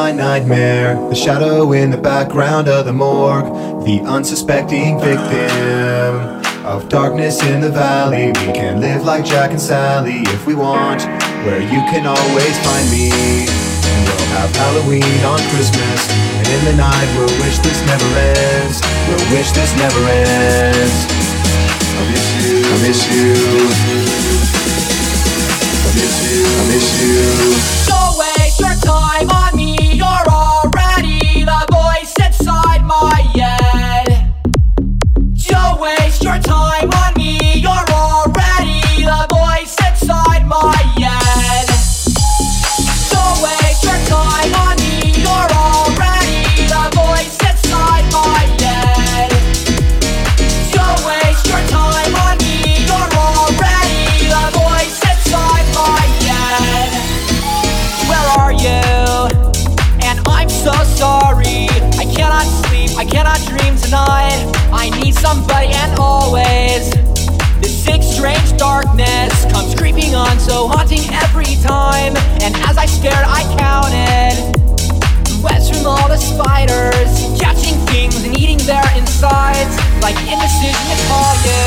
My 0.05 0.13
nightmare, 0.13 0.97
the 1.09 1.15
shadow 1.15 1.73
in 1.73 1.89
the 1.89 1.97
background 1.97 2.69
of 2.69 2.85
the 2.85 2.93
morgue, 2.93 3.49
the 3.87 4.03
unsuspecting 4.05 5.01
victim 5.01 6.13
of 6.67 6.87
darkness 6.91 7.43
in 7.43 7.63
the 7.63 7.71
valley. 7.71 8.27
We 8.27 8.53
can 8.53 8.83
live 8.83 9.07
like 9.07 9.25
Jack 9.25 9.53
and 9.53 9.59
Sally 9.59 10.21
if 10.29 10.47
we 10.47 10.55
want, 10.55 11.01
where 11.47 11.63
you 11.63 11.81
can 11.89 12.05
always 12.05 12.55
find 12.61 12.87
me. 12.93 13.09
And 13.49 14.05
we'll 14.05 14.29
have 14.37 14.53
Halloween 14.55 15.25
on 15.25 15.41
Christmas, 15.49 16.01
and 16.37 16.47
in 16.53 16.61
the 16.69 16.77
night 16.77 17.09
we'll 17.17 17.37
wish 17.41 17.57
this 17.65 17.81
never 17.89 18.11
ends. 18.21 18.85
We'll 19.09 19.25
wish 19.33 19.53
this 19.57 19.73
never 19.81 20.05
ends. 20.05 20.97
I 21.97 22.05
miss 22.13 22.29
you, 22.45 22.61
I 22.61 22.77
miss 22.85 23.01
you. 23.09 23.33
I 25.81 25.91
miss 25.97 26.15
you, 26.29 26.45
I 26.45 26.63
miss 26.69 26.89
you. 27.01 28.04
And 72.45 72.55
as 72.69 72.77
I 72.77 72.85
stared, 72.85 73.25
I 73.25 73.41
counted 73.57 74.37
webs 75.41 75.73
from 75.73 75.89
all 75.89 76.09
the 76.13 76.21
spiders, 76.21 77.09
catching 77.41 77.73
things 77.89 78.21
and 78.21 78.37
eating 78.37 78.61
their 78.69 78.85
insides. 78.93 79.73
Like 80.05 80.13
indecision 80.29 80.85
to 80.93 80.97
call 81.09 81.33
you. 81.41 81.65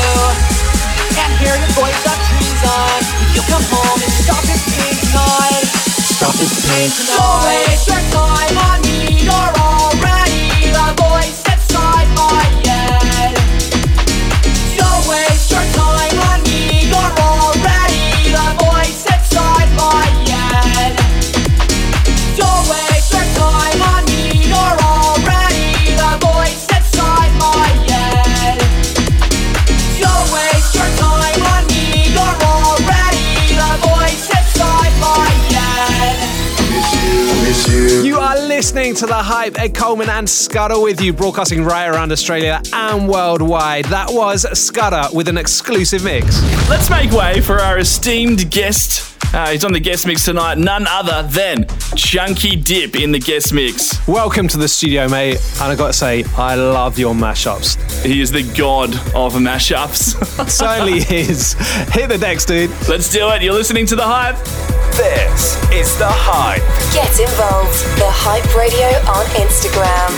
Can't 1.18 1.34
hear 1.42 1.58
your 1.58 1.72
voice 1.74 2.02
of 2.06 2.14
treason. 2.30 2.94
You 3.34 3.42
come 3.50 3.66
home 3.74 3.98
and 4.06 4.14
stop 4.22 4.38
this 4.46 4.62
pain 4.70 4.94
tonight. 5.02 5.66
Stop 6.14 6.38
this 6.38 6.54
pain 6.62 6.94
tonight. 6.94 7.26
Don't 7.26 7.42
waste 7.50 7.90
your 7.90 8.04
time 8.14 8.54
on 8.70 8.78
me. 8.86 9.26
You're 9.26 9.52
already 9.58 10.70
the 10.70 10.94
voice 10.94 11.42
inside 11.42 12.06
my 12.14 12.46
listening 38.58 38.92
to 38.92 39.06
The 39.06 39.14
Hype, 39.14 39.56
Ed 39.56 39.72
Coleman 39.72 40.08
and 40.08 40.28
Scudder 40.28 40.80
with 40.80 41.00
you, 41.00 41.12
broadcasting 41.12 41.62
right 41.62 41.86
around 41.86 42.10
Australia 42.10 42.60
and 42.72 43.08
worldwide. 43.08 43.84
That 43.84 44.08
was 44.10 44.44
Scudder 44.58 45.14
with 45.14 45.28
an 45.28 45.38
exclusive 45.38 46.02
mix. 46.02 46.42
Let's 46.68 46.90
make 46.90 47.12
way 47.12 47.40
for 47.40 47.60
our 47.60 47.78
esteemed 47.78 48.50
guest. 48.50 49.17
Uh, 49.38 49.50
he's 49.50 49.64
on 49.64 49.72
the 49.72 49.78
guest 49.78 50.04
mix 50.04 50.24
tonight, 50.24 50.58
none 50.58 50.84
other 50.88 51.22
than 51.28 51.64
Chunky 51.94 52.56
Dip 52.56 52.96
in 52.96 53.12
the 53.12 53.20
guest 53.20 53.54
mix. 53.54 54.04
Welcome 54.08 54.48
to 54.48 54.58
the 54.58 54.66
studio, 54.66 55.08
mate. 55.08 55.36
And 55.60 55.70
I 55.70 55.76
got 55.76 55.86
to 55.86 55.92
say, 55.92 56.24
I 56.36 56.56
love 56.56 56.98
your 56.98 57.14
mashups. 57.14 57.78
He 58.04 58.20
is 58.20 58.32
the 58.32 58.42
god 58.58 58.92
of 59.14 59.34
mashups. 59.34 60.48
Certainly 60.50 61.02
is. 61.16 61.52
Hit 61.92 62.08
the 62.08 62.18
decks, 62.18 62.44
dude. 62.46 62.70
Let's 62.88 63.12
do 63.12 63.30
it. 63.30 63.40
You're 63.40 63.54
listening 63.54 63.86
to 63.86 63.94
The 63.94 64.02
Hype. 64.02 64.34
This 64.96 65.54
is 65.70 65.96
The 65.98 66.08
Hype. 66.10 66.58
Get 66.92 67.20
involved. 67.20 67.78
The 67.96 68.10
Hype 68.10 68.56
Radio 68.56 68.88
on 69.08 69.24
Instagram. 69.38 70.10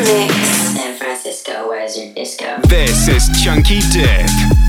Mix. 0.00 0.34
San 0.74 0.96
Francisco, 0.96 1.68
where's 1.68 1.96
your 1.96 2.12
disco? 2.14 2.60
This 2.68 3.08
is 3.08 3.28
Chunky 3.42 3.80
Dip. 3.92 4.59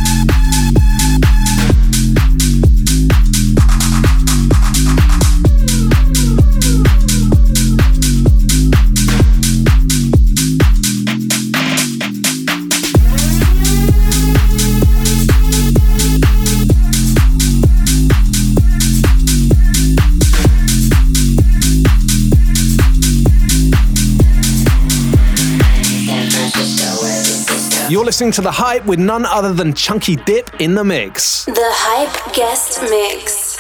Listening 28.21 28.33
to 28.33 28.41
The 28.41 28.51
Hype 28.51 28.85
with 28.85 28.99
none 28.99 29.25
other 29.25 29.51
than 29.51 29.73
Chunky 29.73 30.15
Dip 30.15 30.61
in 30.61 30.75
the 30.75 30.83
mix. 30.83 31.45
The 31.45 31.55
Hype 31.57 32.33
guest 32.35 32.79
mix. 32.83 33.57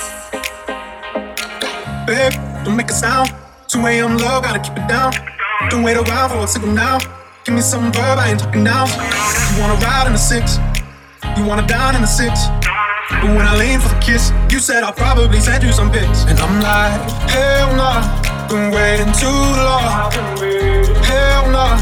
Babe, 2.05 2.31
don't 2.63 2.75
make 2.75 2.91
a 2.91 2.93
sound. 2.93 3.33
2 3.69 3.79
a.m. 3.87 4.17
low, 4.17 4.39
gotta 4.39 4.59
keep 4.59 4.77
it 4.77 4.87
down. 4.87 5.13
Don't 5.71 5.81
wait 5.81 5.97
around 5.97 6.29
for 6.29 6.37
a 6.37 6.47
signal 6.47 6.75
now. 6.75 6.99
Give 7.43 7.55
me 7.55 7.61
some 7.61 7.91
verb, 7.91 8.19
I 8.19 8.29
ain't 8.29 8.39
talking 8.39 8.63
now. 8.63 8.85
You 8.85 9.61
wanna 9.61 9.81
ride 9.81 10.05
in 10.05 10.13
the 10.13 10.19
six, 10.19 10.59
you 11.35 11.43
wanna 11.43 11.65
dine 11.65 11.95
in 11.95 12.01
the 12.01 12.13
six. 12.21 12.45
But 13.09 13.33
when 13.33 13.41
I 13.41 13.57
lean 13.57 13.79
for 13.79 13.89
the 13.89 13.99
kiss, 13.99 14.31
you 14.51 14.59
said 14.59 14.83
I'll 14.83 14.93
probably 14.93 15.39
send 15.39 15.63
you 15.63 15.73
some 15.73 15.91
pics. 15.91 16.25
And 16.29 16.37
I'm 16.37 16.61
like, 16.61 17.01
hell 17.33 17.75
nah, 17.75 18.05
been 18.47 18.69
waiting 18.69 19.11
too 19.17 19.41
long. 19.57 20.13
Hell 21.01 21.49
nah, 21.49 21.81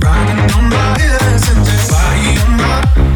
finding 0.00 0.50
all 0.54 0.62
my 0.62 0.96
innocence. 1.00 1.88
Body 1.90 2.38
on 2.42 2.56
my, 2.56 3.15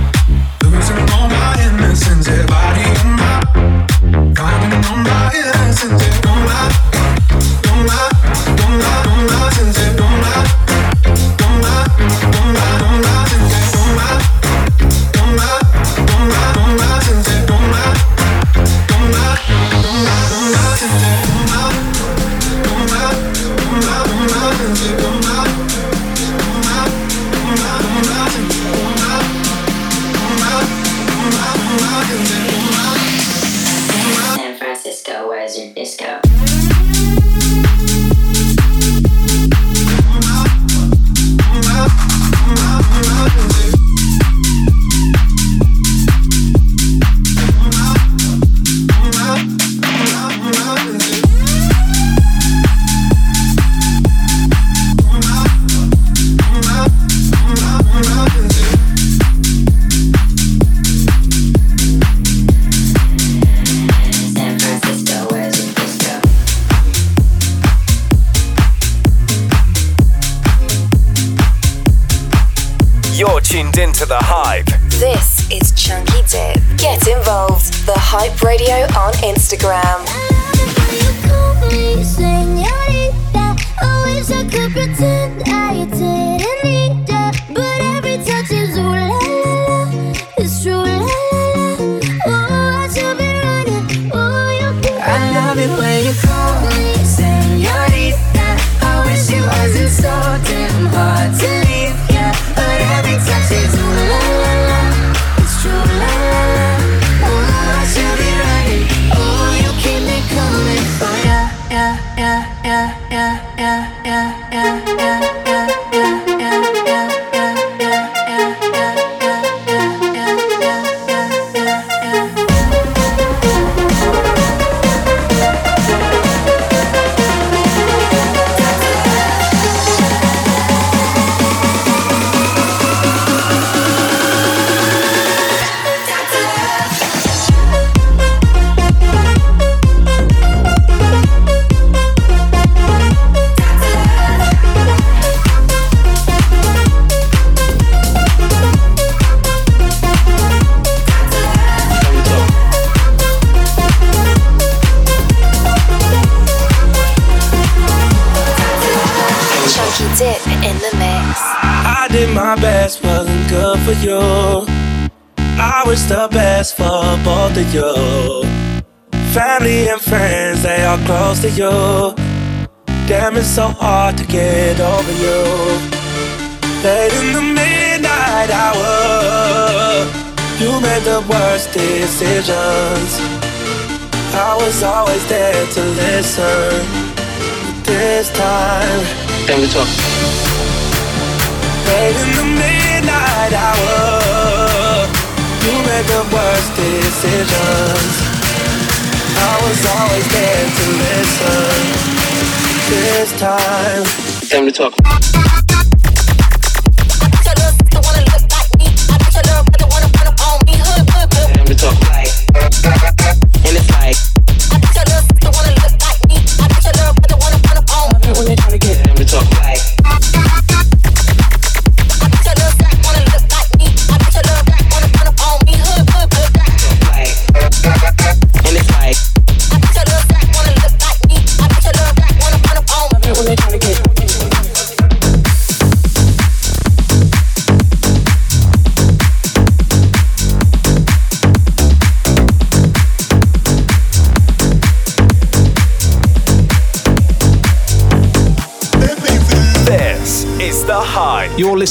Instagram. 79.51 79.80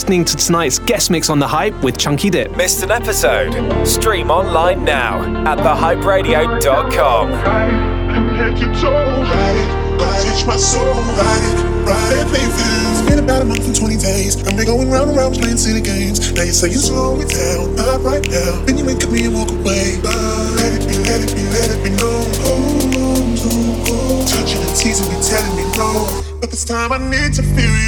listening 0.09 0.25
to 0.25 0.35
tonight's 0.35 0.79
guest 0.79 1.11
mix 1.11 1.29
on 1.29 1.37
The 1.37 1.47
Hype 1.47 1.83
with 1.83 1.95
Chunky 1.95 2.31
Dip. 2.31 2.57
Missed 2.57 2.81
an 2.81 2.89
episode? 2.89 3.53
Stream 3.85 4.31
online 4.31 4.83
now 4.83 5.21
at 5.45 5.59
thehyperadio.com. 5.59 7.29
It. 7.31 7.45
Been 13.07 13.19
about 13.19 13.43
a 13.43 13.45
month 13.45 13.67
and 13.67 13.75
20 13.75 13.97
days. 13.97 14.35
I've 14.47 14.57
been 14.57 14.65
going 14.65 14.89
round 14.89 15.11
and 15.11 15.17
round 15.19 15.35
playing 15.35 15.57
city 15.57 15.79
games. 15.79 16.33
Now 16.33 16.41
you 16.41 16.53
say 16.53 16.69
you 16.69 16.79
slow 16.81 17.21
down, 17.21 17.75
not 17.75 18.01
right 18.01 18.25
now. 18.27 18.65
Then 18.65 18.79
you 18.79 18.85
wake 18.85 19.03
up 19.03 19.11
me 19.11 19.25
and 19.25 19.35
walk 19.35 19.51
away. 19.51 19.99
But 20.01 20.17
let 20.57 20.73
it 20.73 20.89
be, 20.89 20.97
let 21.05 21.21
it 21.21 21.35
be, 21.37 21.45
let 21.53 21.69
it 21.69 21.83
be 21.83 21.91
known. 22.01 22.25
Oh, 22.49 22.57
oh, 22.97 23.45
oh, 23.45 23.85
oh. 23.93 24.25
Touching 24.25 24.57
and 24.57 24.75
teasing 24.75 25.05
me, 25.13 25.21
telling 25.21 25.53
me 25.53 25.69
no. 25.77 26.25
But 26.41 26.49
this 26.49 26.65
time 26.65 26.91
I 26.93 26.97
need 26.97 27.33
to 27.35 27.43
feel 27.43 27.78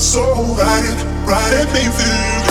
soul 0.00 0.56
right, 0.56 1.26
right 1.26 1.52
at 1.52 1.72
me, 1.74 1.80
feel 1.92 2.49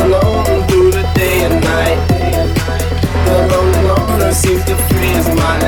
alone 0.00 0.66
through 0.68 0.90
the 0.90 1.04
day 1.14 1.44
and 1.44 1.60
night. 1.62 1.98
The 3.26 3.38
loner 3.88 4.32
seems 4.32 4.64
to 4.64 4.76
freeze 4.90 5.28
my. 5.34 5.58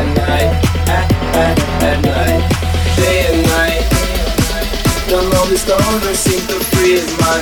At, 0.86 1.06
at, 1.34 1.56
at 1.82 1.98
night, 2.04 2.42
day 2.96 3.18
and 3.30 3.42
night. 3.46 3.86
The 5.08 5.20
lonely 5.32 5.56
seems 6.14 6.46
to 6.48 6.58
freeze 6.72 7.10
my. 7.18 7.38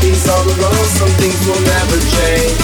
He's 0.00 0.22
some 0.22 1.12
things 1.20 1.38
will 1.46 1.60
never 1.60 1.98
change. 2.14 2.58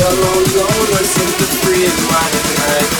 The 0.00 0.10
lonely 0.22 0.52
loner 0.60 1.04
seems 1.04 1.34
to 1.38 1.46
freeze 1.62 1.98
my. 2.10 2.99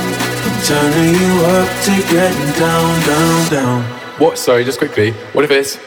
Turning 0.63 1.15
you 1.15 1.45
up 1.45 1.67
to 1.85 1.91
getting 2.11 2.51
down, 2.59 3.01
down, 3.05 3.49
down. 3.49 3.83
What? 4.19 4.37
Sorry, 4.37 4.63
just 4.63 4.77
quickly. 4.77 5.11
What 5.33 5.43
if 5.43 5.51
it's 5.51 5.77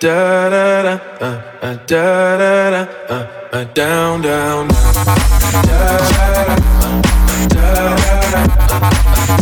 Da 0.00 0.48
da 0.48 0.82
da, 0.82 0.94
uh, 1.20 1.42
uh, 1.62 1.74
da 1.86 2.38
da 2.38 2.70
da, 2.70 2.82
uh, 3.08 3.26
uh, 3.52 3.64
down, 3.74 4.22
down. 4.22 4.68
Da 4.68 4.74
da 5.52 5.64
da, 6.32 6.56
uh, 6.80 7.02
da 7.48 7.66
da 7.72 8.12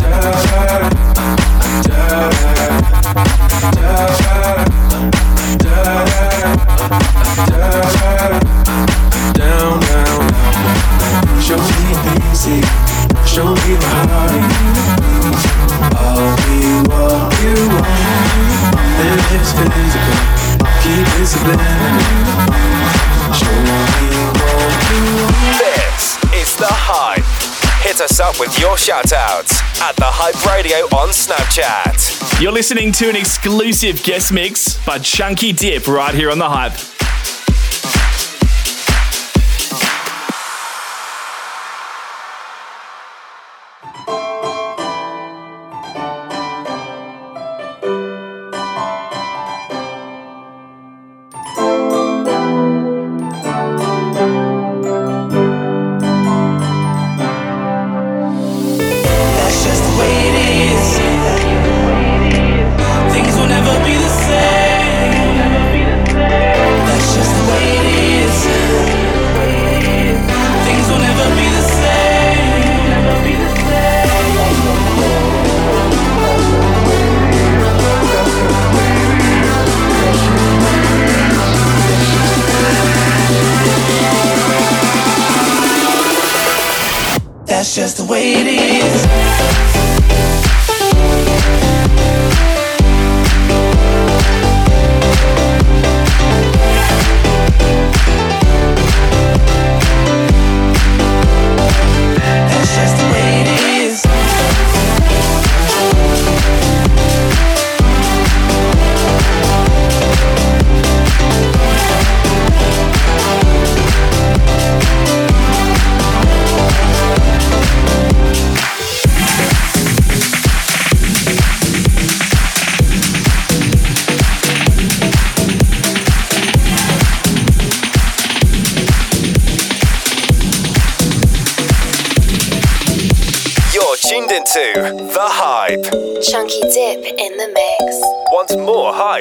da, 0.01 0.21
uh, 0.21 0.21
uh, 0.21 0.51
da, 2.01 2.35
da 7.51 7.71
da 7.71 7.91
down, 9.39 9.79
down. 9.79 10.21
Show 11.41 11.57
me 11.57 11.89
easy, 12.31 12.59
show 13.25 13.53
me 13.53 13.75
the 13.75 13.87
heart. 14.07 14.31
I'll 15.97 16.35
be 16.43 16.81
what 16.89 17.31
you 17.41 17.55
want. 17.71 18.75
Then 18.97 19.17
it's 19.35 19.51
physical, 19.53 20.17
keep 20.81 21.07
it 21.19 21.27
subliminal. 21.27 22.01
Show 23.33 23.57
me 23.65 24.09
what 24.37 24.73
you 24.91 25.03
want. 25.21 25.57
This 25.57 26.17
is 26.33 26.55
The 26.57 26.69
Hype. 26.69 27.25
Hit 27.83 27.99
us 28.01 28.19
up 28.19 28.39
with 28.39 28.57
your 28.59 28.75
shoutouts 28.75 29.61
at 29.81 29.95
The 29.95 30.05
Hype 30.05 30.45
Radio 30.45 30.85
on 30.97 31.09
Snapchat. 31.09 32.41
You're 32.41 32.51
listening 32.51 32.91
to 32.93 33.09
an 33.09 33.15
exclusive 33.15 34.03
guest 34.03 34.31
mix 34.31 34.83
by 34.85 34.99
Chunky 34.99 35.51
Dip 35.51 35.87
right 35.87 36.13
here 36.13 36.29
on 36.29 36.37
The 36.37 36.49
Hype. 36.49 36.90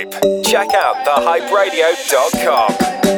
Hype? 0.00 0.44
Check 0.44 0.68
out 0.74 0.96
thehyperadio.com. 1.06 3.09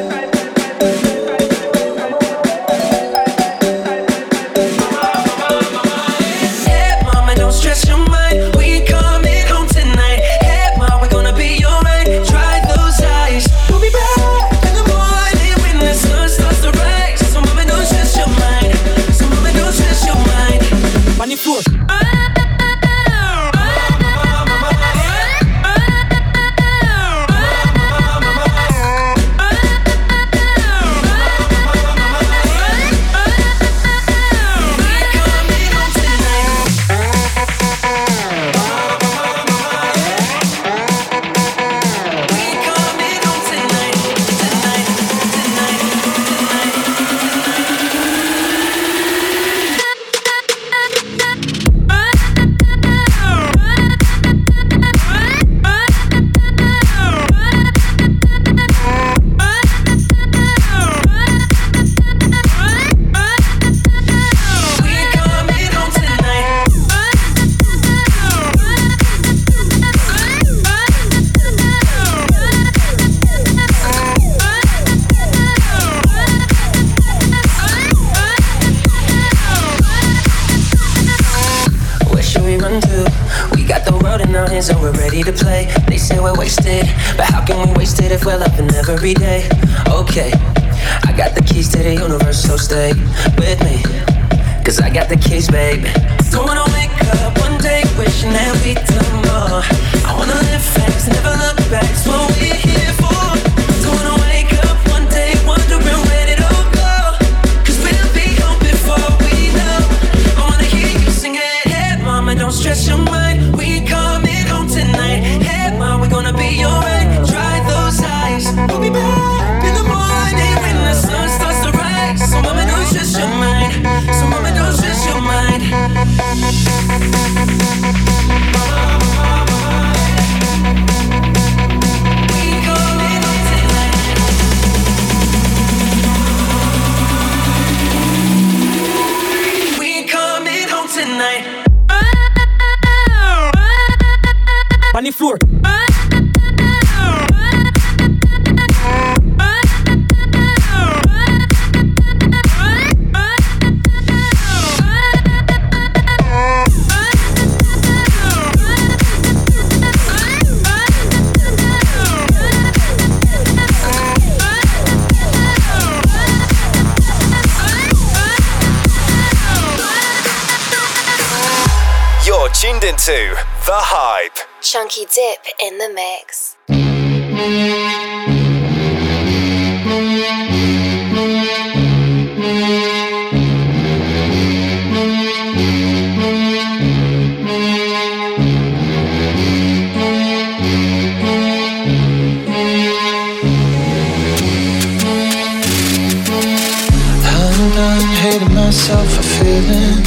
Self-fulfilling. 198.83 200.03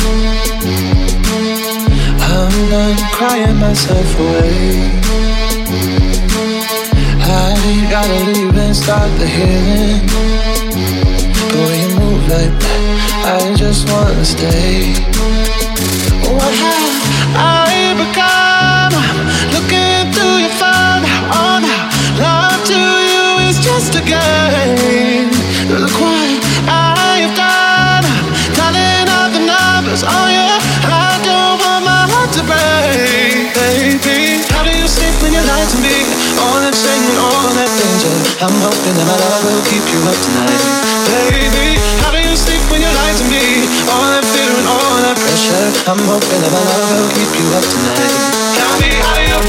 I'm 2.21 2.71
not 2.71 3.13
crying 3.15 3.57
myself 3.57 4.21
away. 4.21 5.01
I 7.23 7.89
gotta 7.91 8.19
leave 8.33 8.55
and 8.55 8.77
start 8.77 9.11
the 9.19 9.27
healing. 9.27 10.07
But 11.49 11.63
when 11.67 11.79
you 11.81 12.01
move 12.01 12.29
like 12.29 12.53
that 12.61 13.07
I 13.25 13.55
just 13.55 13.89
wanna 13.91 14.25
stay. 14.27 15.46
singing 36.87 37.19
all 37.19 37.51
that 37.59 37.71
danger. 37.75 38.15
I'm 38.39 38.55
hoping 38.63 38.95
that 38.95 39.07
my 39.11 39.19
love 39.19 39.43
will 39.43 39.65
keep 39.67 39.83
you 39.91 40.01
up 40.07 40.19
tonight. 40.23 40.63
Baby, 41.11 41.83
how 42.03 42.15
do 42.15 42.21
you 42.23 42.35
sleep 42.39 42.63
when 42.71 42.79
you 42.79 42.91
lie 42.95 43.15
to 43.19 43.27
me? 43.27 43.67
All 43.91 44.07
that 44.15 44.23
fear 44.31 44.47
and 44.47 44.69
all 44.71 44.95
that 45.03 45.19
pressure. 45.19 45.67
I'm 45.91 45.99
hoping 46.07 46.41
that 46.47 46.53
my 46.55 46.63
love 46.63 46.87
will 46.95 47.11
keep 47.11 47.33
you 47.35 47.47
up 47.59 47.67
tonight. 47.67 48.15
Count 48.55 48.77
me 48.79 48.91
out 49.03 49.19
of 49.35 49.43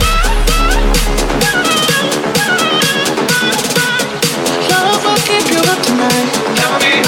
Love 4.74 4.98
will 5.06 5.22
keep 5.30 5.46
you 5.54 5.62
up 5.62 5.80
tonight. 5.86 6.28
Count 6.58 6.82
me 6.82 7.07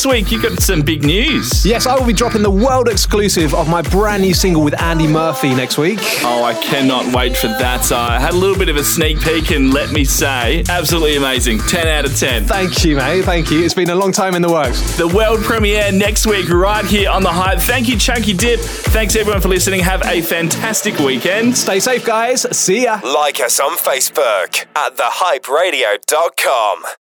next 0.00 0.14
week 0.14 0.32
you 0.32 0.40
got 0.40 0.58
some 0.62 0.80
big 0.80 1.04
news. 1.04 1.66
Yes, 1.66 1.86
I 1.86 1.94
will 1.94 2.06
be 2.06 2.14
dropping 2.14 2.40
the 2.42 2.50
world 2.50 2.88
exclusive 2.88 3.52
of 3.52 3.68
my 3.68 3.82
brand 3.82 4.22
new 4.22 4.32
single 4.32 4.62
with 4.62 4.80
Andy 4.80 5.06
Murphy 5.06 5.54
next 5.54 5.76
week. 5.76 5.98
Oh, 6.22 6.42
I 6.42 6.54
cannot 6.54 7.14
wait 7.14 7.36
for 7.36 7.48
that. 7.48 7.92
I 7.92 8.18
had 8.18 8.32
a 8.32 8.36
little 8.36 8.56
bit 8.56 8.70
of 8.70 8.76
a 8.76 8.84
sneak 8.84 9.20
peek, 9.20 9.50
and 9.50 9.74
let 9.74 9.92
me 9.92 10.04
say, 10.04 10.64
absolutely 10.70 11.16
amazing. 11.16 11.58
10 11.58 11.86
out 11.86 12.06
of 12.06 12.16
10. 12.16 12.46
Thank 12.46 12.82
you, 12.82 12.96
mate. 12.96 13.26
Thank 13.26 13.50
you. 13.50 13.62
It's 13.62 13.74
been 13.74 13.90
a 13.90 13.94
long 13.94 14.10
time 14.10 14.34
in 14.34 14.40
the 14.40 14.50
works. 14.50 14.80
The 14.96 15.08
world 15.08 15.40
premiere 15.42 15.92
next 15.92 16.26
week, 16.26 16.48
right 16.48 16.86
here 16.86 17.10
on 17.10 17.22
The 17.22 17.32
Hype. 17.32 17.58
Thank 17.58 17.86
you, 17.86 17.98
Chunky 17.98 18.32
Dip. 18.32 18.60
Thanks, 18.60 19.16
everyone, 19.16 19.42
for 19.42 19.48
listening. 19.48 19.80
Have 19.80 20.02
a 20.06 20.22
fantastic 20.22 20.98
weekend. 20.98 21.58
Stay 21.58 21.78
safe, 21.78 22.06
guys. 22.06 22.46
See 22.56 22.84
ya. 22.84 23.00
Like 23.04 23.38
us 23.38 23.60
on 23.60 23.76
Facebook 23.76 24.64
at 24.74 24.96
thehyperadio.com. 24.96 26.84